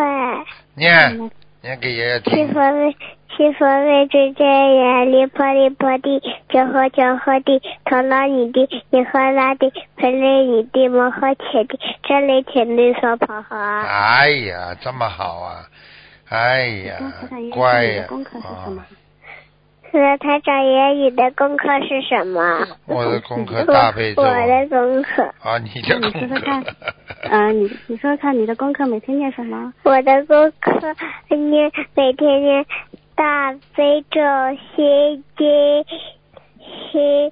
[0.76, 2.54] 念，念给爷爷听七。
[2.54, 2.94] 佛为
[3.30, 4.46] 七佛为真真
[4.76, 13.56] 言，离婆离婆地，九合九合地，头拉你地，你和拉地，盆里你地，摩诃切地，这里请地说婆诃。
[13.56, 15.64] 哎呀，这么好啊！
[16.28, 16.98] 哎呀，
[17.54, 19.01] 乖呀你的功课是什么啊！？
[19.94, 22.66] 那台长爷，你的功课是什么？
[22.86, 26.72] 我的功课大悲咒我的功课，啊，你你说说看课。
[27.30, 29.74] 嗯、你你说说看你的功课每天念什么？
[29.84, 30.96] 我的功课
[31.36, 32.66] 念每天念
[33.16, 34.20] 大悲咒、
[34.76, 35.86] 心经、
[36.92, 37.32] 心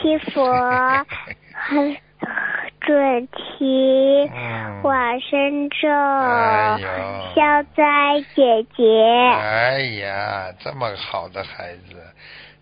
[0.00, 0.44] 七佛、
[1.52, 1.96] 和
[2.80, 4.82] 准提、嗯。
[4.82, 6.78] 往生咒、哎。
[7.34, 8.84] 消灾解结。
[9.40, 11.96] 哎呀，这么好的孩子，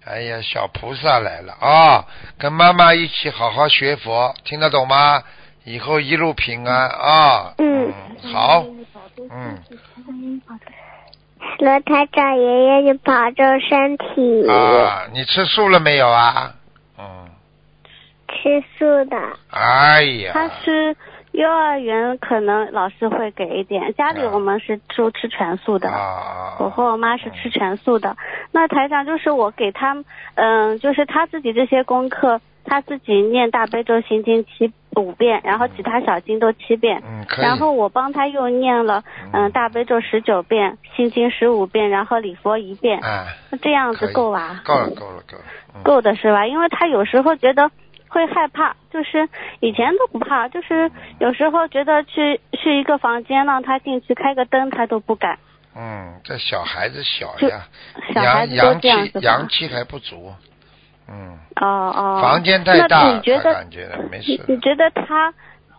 [0.04, 2.04] 哎呀，小菩萨来了啊、
[2.38, 5.22] 跟妈妈一起好好学佛，听得懂吗？
[5.64, 7.54] 以后一路平安啊。
[7.58, 7.92] 嗯
[8.32, 8.64] 好。
[9.30, 9.62] 嗯
[11.58, 16.54] 罗台长爷爷，你保重身体，啊，你吃素了没有啊？
[16.98, 17.25] 嗯。
[18.28, 19.16] 吃素的。
[19.50, 20.30] 哎呀。
[20.34, 20.96] 他是
[21.32, 25.88] 幼儿园可能老师会给一点，家里啊我们是都吃全素的。
[25.90, 26.56] 啊。
[26.58, 28.16] 我和我妈是吃全素的。
[28.52, 29.96] 那台长就是我给他，
[30.34, 37.02] 嗯，就是他自己这些功课，他自己念大悲咒心经七五遍，然后其他小经都七遍。
[37.38, 44.62] 然后我帮他又念了，嗯，大悲咒十九遍，心经十五遍，然后礼佛一遍，啊，那这样子够吧？
[44.64, 45.44] 够了，够了，够了。
[45.74, 46.46] 嗯够的是吧？
[46.46, 47.70] 因为他有时候觉得
[48.16, 49.28] 会害怕，就是
[49.60, 50.90] 以前都不怕，就是
[51.20, 55.38] 有时候觉得去去一个房间让他进去开个灯，他都不敢。
[55.76, 57.68] 嗯，这小孩子小呀，
[58.14, 60.32] 小孩阳阳气阳气还不足。
[61.06, 62.18] 嗯，哦哦。
[62.22, 65.34] 房间太大，那你觉得感觉的没事你你觉得他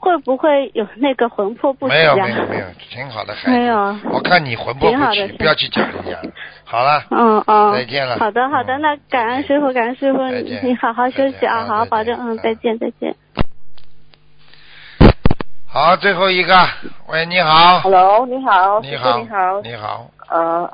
[0.07, 2.15] 会不会有那个魂魄不齐没有啊？
[2.15, 3.49] 没有没有，挺好的孩子。
[3.51, 3.75] 没有。
[4.09, 6.17] 我看你魂魄不齐，挺好的不要去讲人家。
[6.63, 7.73] 好了，嗯嗯。
[7.73, 8.17] 再见了。
[8.17, 8.81] 好的好的，嗯。
[8.81, 10.23] 那感恩师傅，感恩师傅，
[10.65, 13.13] 你好好休息啊，好好保证，嗯，再见再见。
[15.67, 16.55] 好，最后一个，
[17.07, 20.71] 喂，你好，Hello，你好，师你好，傅你好，你好，呃，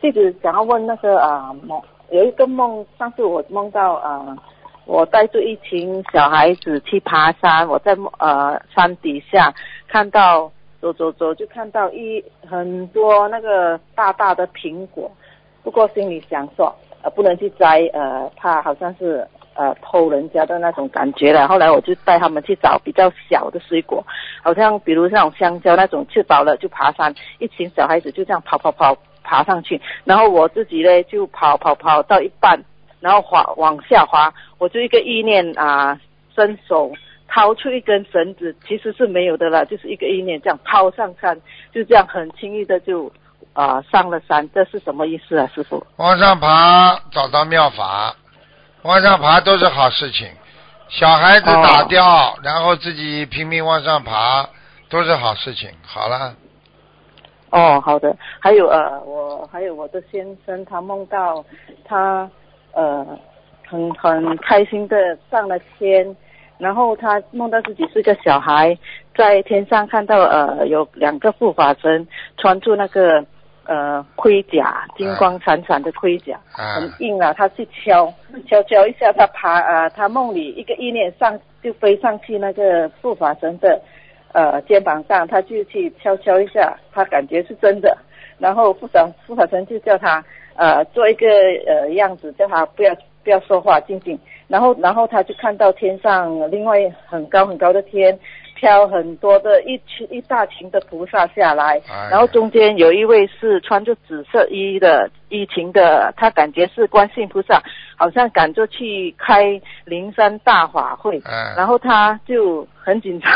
[0.00, 4.36] 弟子想要问那个啊梦，有一个梦，上次我梦到啊，
[4.88, 9.52] 我带着一群小孩子去爬山，我在呃山底下
[9.86, 15.10] 看到走走走，就看到一很多那个大大的苹果，
[15.62, 21.46] 不过心里想说呃不能去摘，呃，怕好像是呃偷人家的那种感觉了。
[21.46, 24.02] 后来我就带他们去找比较小的水果，
[24.42, 32.58] 好像比如那种香蕉那种，吃饱了就爬山，一群小孩子就这样跑跑跑爬上去，然后我自己呢就跑跑跑到一半，
[33.00, 35.98] 然后滑往下滑，我就一个意念啊，
[36.34, 36.92] 伸手
[37.28, 41.40] 掏出一根绳子，其实是没有的了，就是一个意念这样抛上山，
[41.72, 43.12] 就这样很轻易的就
[43.52, 45.84] 啊、上了山，这是什么意思啊，师傅？
[45.96, 48.14] 往上爬找到妙法，
[48.82, 50.28] 往上爬都是好事情。
[50.88, 54.48] 小孩子打掉，然后自己拼命往上爬，
[54.88, 55.68] 都是好事情。
[55.84, 56.34] 好了，
[57.50, 58.16] 哦，好的。
[58.40, 61.44] 还有呃，我还有我的先生，他梦到
[61.84, 62.30] 他
[62.78, 63.18] 呃
[63.66, 64.96] 很很开心的
[65.30, 66.16] 上了天，
[66.58, 68.78] 然后他梦到自己是个小孩，
[69.16, 72.06] 在天上看到呃有两个护法神
[72.36, 73.24] 穿住那个
[73.66, 77.32] 呃盔甲，金光闪闪的盔甲，啊很硬啊。
[77.32, 78.12] 他去敲
[78.48, 83.80] 敲敲一下，他爬啊、他梦里一个意念上就飞上去那个护法神的
[84.32, 87.98] 呃肩膀上，他就去敲敲一下，他感觉是真的。
[88.38, 90.24] 然后护法护法神就叫他
[90.58, 91.26] 呃做一个
[91.66, 92.94] 呃样子，叫他不要
[93.24, 94.18] 不要说话，静静。
[94.48, 98.18] 然后然后他就看到天上另外很高很高的天。
[98.60, 107.62] 飘很多的一群一大群的菩萨下来，哎然后中间有一位是穿着紫色衣的衣裙的，他感觉是观世音菩萨，
[107.96, 111.54] 好像赶着去开灵山大法会，哎。
[111.56, 113.30] 然后他就很紧张，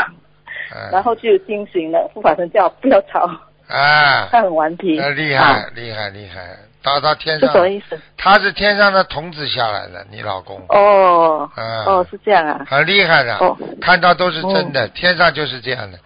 [0.75, 3.21] 嗯然后就惊醒了，护法神叫不要吵，
[3.69, 5.41] 啊，他很顽皮，呃厉啊。
[5.53, 6.49] 害厉害厉害，
[6.83, 7.99] 到到天是上什么意思？
[8.17, 10.61] 他是天上的童子下来的，你老公。
[10.69, 15.97] 哦，嗯哦，是这样啊，很厉害的，哦看到都是真的，天上就是这样的。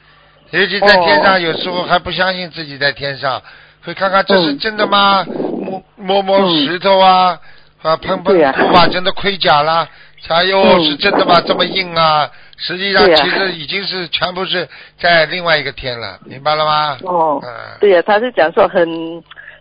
[0.51, 3.41] 尤其在天上，有时候还不相信自己在天上，
[3.83, 5.25] 会看看这是嗯真的吗？
[5.57, 7.37] 摸摸摸石头啊，
[7.81, 9.87] 啊碰碰对呀护法真的盔甲啦，
[10.29, 11.41] 哎呦嗯是真的吗？
[11.41, 12.29] 这么硬啊！
[12.59, 14.67] 实际上其实已经是全部是
[14.99, 16.97] 在另外一个天了，明白了吗？
[17.03, 17.49] 哦，嗯，
[17.79, 18.87] 对呀、他是讲说很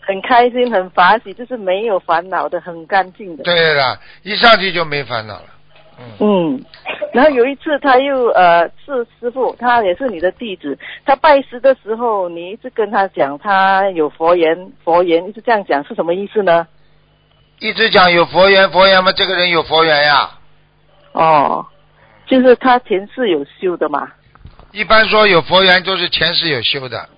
[0.06, 3.42] 很开心，很法喜，就是没有烦恼的，很干净的。
[3.42, 5.46] 对了，一上去就没烦恼了。
[6.20, 6.62] 嗯，
[7.12, 16.66] 然后有一次他又呃是师傅，他也是你的弟子，他拜师的时候，你一直跟他讲他有佛缘，佛缘一直这样讲是什么意思呢？
[17.58, 20.30] 一直讲有佛缘，佛缘嘛，这个人有佛缘呀。
[21.12, 21.66] 哦，
[22.26, 24.06] 就是他前世有修的嘛。
[24.72, 27.08] 一般说有佛缘，都是前世有修的，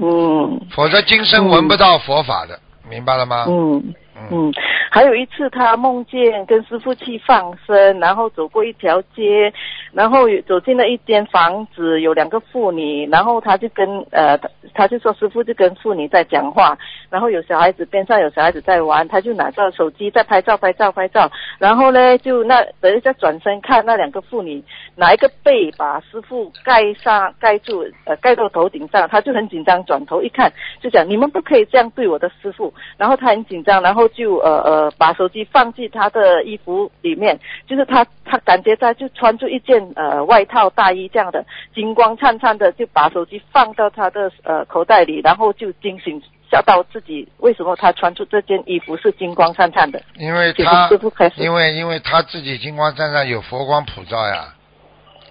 [0.00, 3.44] 嗯，嗯否则今生闻不到佛法的，明白了吗？
[3.48, 3.94] 嗯
[4.30, 4.52] 嗯，
[4.90, 9.52] 还有一次他梦见跟师傅去放生，然后走过一条街，
[9.92, 16.76] 然后走进了一间房子，有两个妇女，然后他就跟呃他他就说师傅就跟妇女在讲话，
[17.10, 24.62] 然后有小孩子边上有小孩子在玩，他就拿着手机在拍照拍照拍照，然后呢就那等一下转身看那两个妇女
[24.96, 41.44] 拿一个被把师傅盖上盖住呃盖到头顶上，他就很紧张，转头一看就讲你们不可以这样对我的师傅，然后他很紧张，然后就呃呃把手机放进他的衣服里面，就是他他感觉他就穿着一件呃外套大衣这样的
[41.74, 46.22] 金光灿灿的，就把手机放到他的呃口袋里，然后就惊醒。
[46.52, 50.02] 吓到自己，为什么他穿出这件衣服是金光灿灿的？
[50.16, 50.90] 因为他
[51.36, 54.52] 因为因为他自己金光灿灿，有佛光普照呀。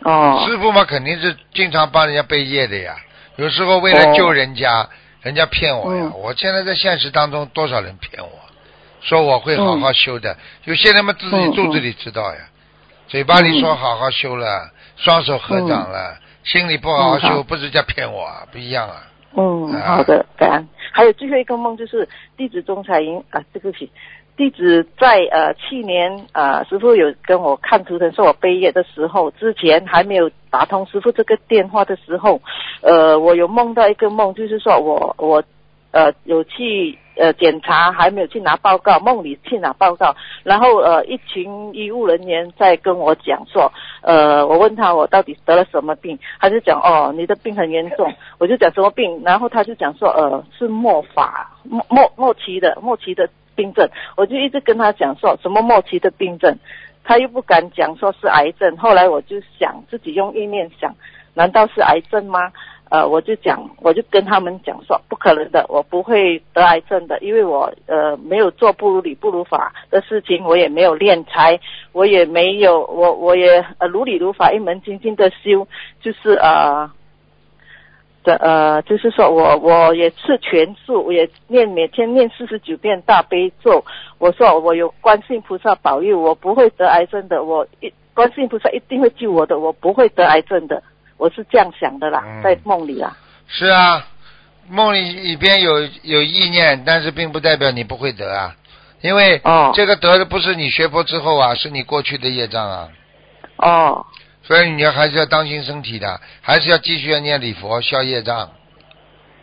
[0.03, 2.95] 哦，师傅嘛，肯定是经常帮人家背业的呀。
[3.35, 4.87] 有时候为了救人家，
[5.21, 6.03] 人家骗我呀。
[6.05, 8.31] 嗯我现在在现实当中，多少人骗我，
[9.01, 10.35] 说我会好好修的。
[10.65, 12.39] 有些人嘛自己嗯肚子里知道呀，
[13.07, 19.03] 嘴巴里说好好修了，双手合掌了，心里不好好修，嗯不是在骗我啊，不一样啊。
[19.35, 20.67] 嗯，啊好的，感恩。
[20.91, 23.89] 还有最后一个梦就是弟子钟彩莹啊，对不起，
[24.35, 32.41] 弟子在呃去年呃师傅有跟我看图腾说我背业的时候，之前还没有打通师傅这个电话的时候，
[32.81, 35.43] 呃，我有梦到一个梦，就是说我我
[35.91, 43.71] 呃有去呃检查，还没有去拿报告，梦里去拿报告，然后呃一群医务人员在跟我讲说，
[44.01, 56.57] 呃我问他我到底得了什么病，他就讲哦你的病很严重，我就讲什么病，然后他就讲说呃是末法末末末期的末期的病症，我就一直跟他讲说什么末期的病症，
[57.03, 60.95] 他又不敢讲说是癌症，后来我就想自己用意念想，
[61.33, 62.51] 难道是癌症吗？
[62.89, 71.59] 呃，我就讲，我就跟他们讲说，不可能的，我不会得癌症的，因为我呃没有做不如理不如法的事情，我也没有敛财，
[71.91, 75.67] 我也没有，我我也呃如理如法一门精进的修，
[76.01, 76.89] 就是呃
[78.23, 83.85] 的呃，就是说我我也吃全素，我也念每天念四十九遍大悲咒。
[84.17, 87.43] 我说我有观世音菩萨保佑，我不会得癌症的。
[87.43, 90.81] 我一观世音菩萨一定会救我的，我不会得癌症的。
[91.19, 92.41] 我是这样想的啦，嗯。
[92.41, 93.15] 在梦里啊。
[93.45, 94.03] 是啊，
[94.67, 98.55] 梦里里边有有意念，但是并不代表你不会得啊，
[99.01, 99.71] 因为哦。
[99.75, 102.87] 这个得的不是你学佛之后啊，是你过去的业障啊，
[103.57, 104.05] 哦，
[104.41, 108.49] 所以你还是要当心身体的，还是要继续要念礼佛消业障。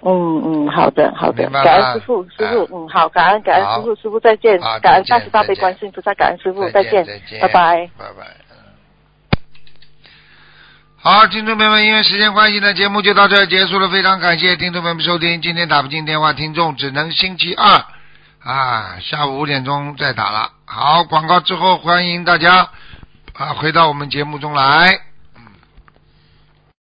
[0.03, 1.51] 嗯嗯，好的好的。
[1.51, 7.05] 感恩师傅师傅，嗯好，感恩感恩师傅师傅再见，感恩大慈大悲观世音菩萨，感恩师傅再见，
[7.41, 7.91] 拜拜。
[7.99, 8.46] 拜拜。
[11.09, 13.89] 好，听众朋友们，因为时间关系呢，节目就到这结束了。
[13.89, 17.85] 非常感谢听众朋友们收听，今天打不进电话，听众只能星期二
[18.43, 20.51] 啊下午五点钟再打了。
[20.65, 22.71] 好，广告之后欢迎大家
[23.35, 24.99] 啊回到我们节目中来。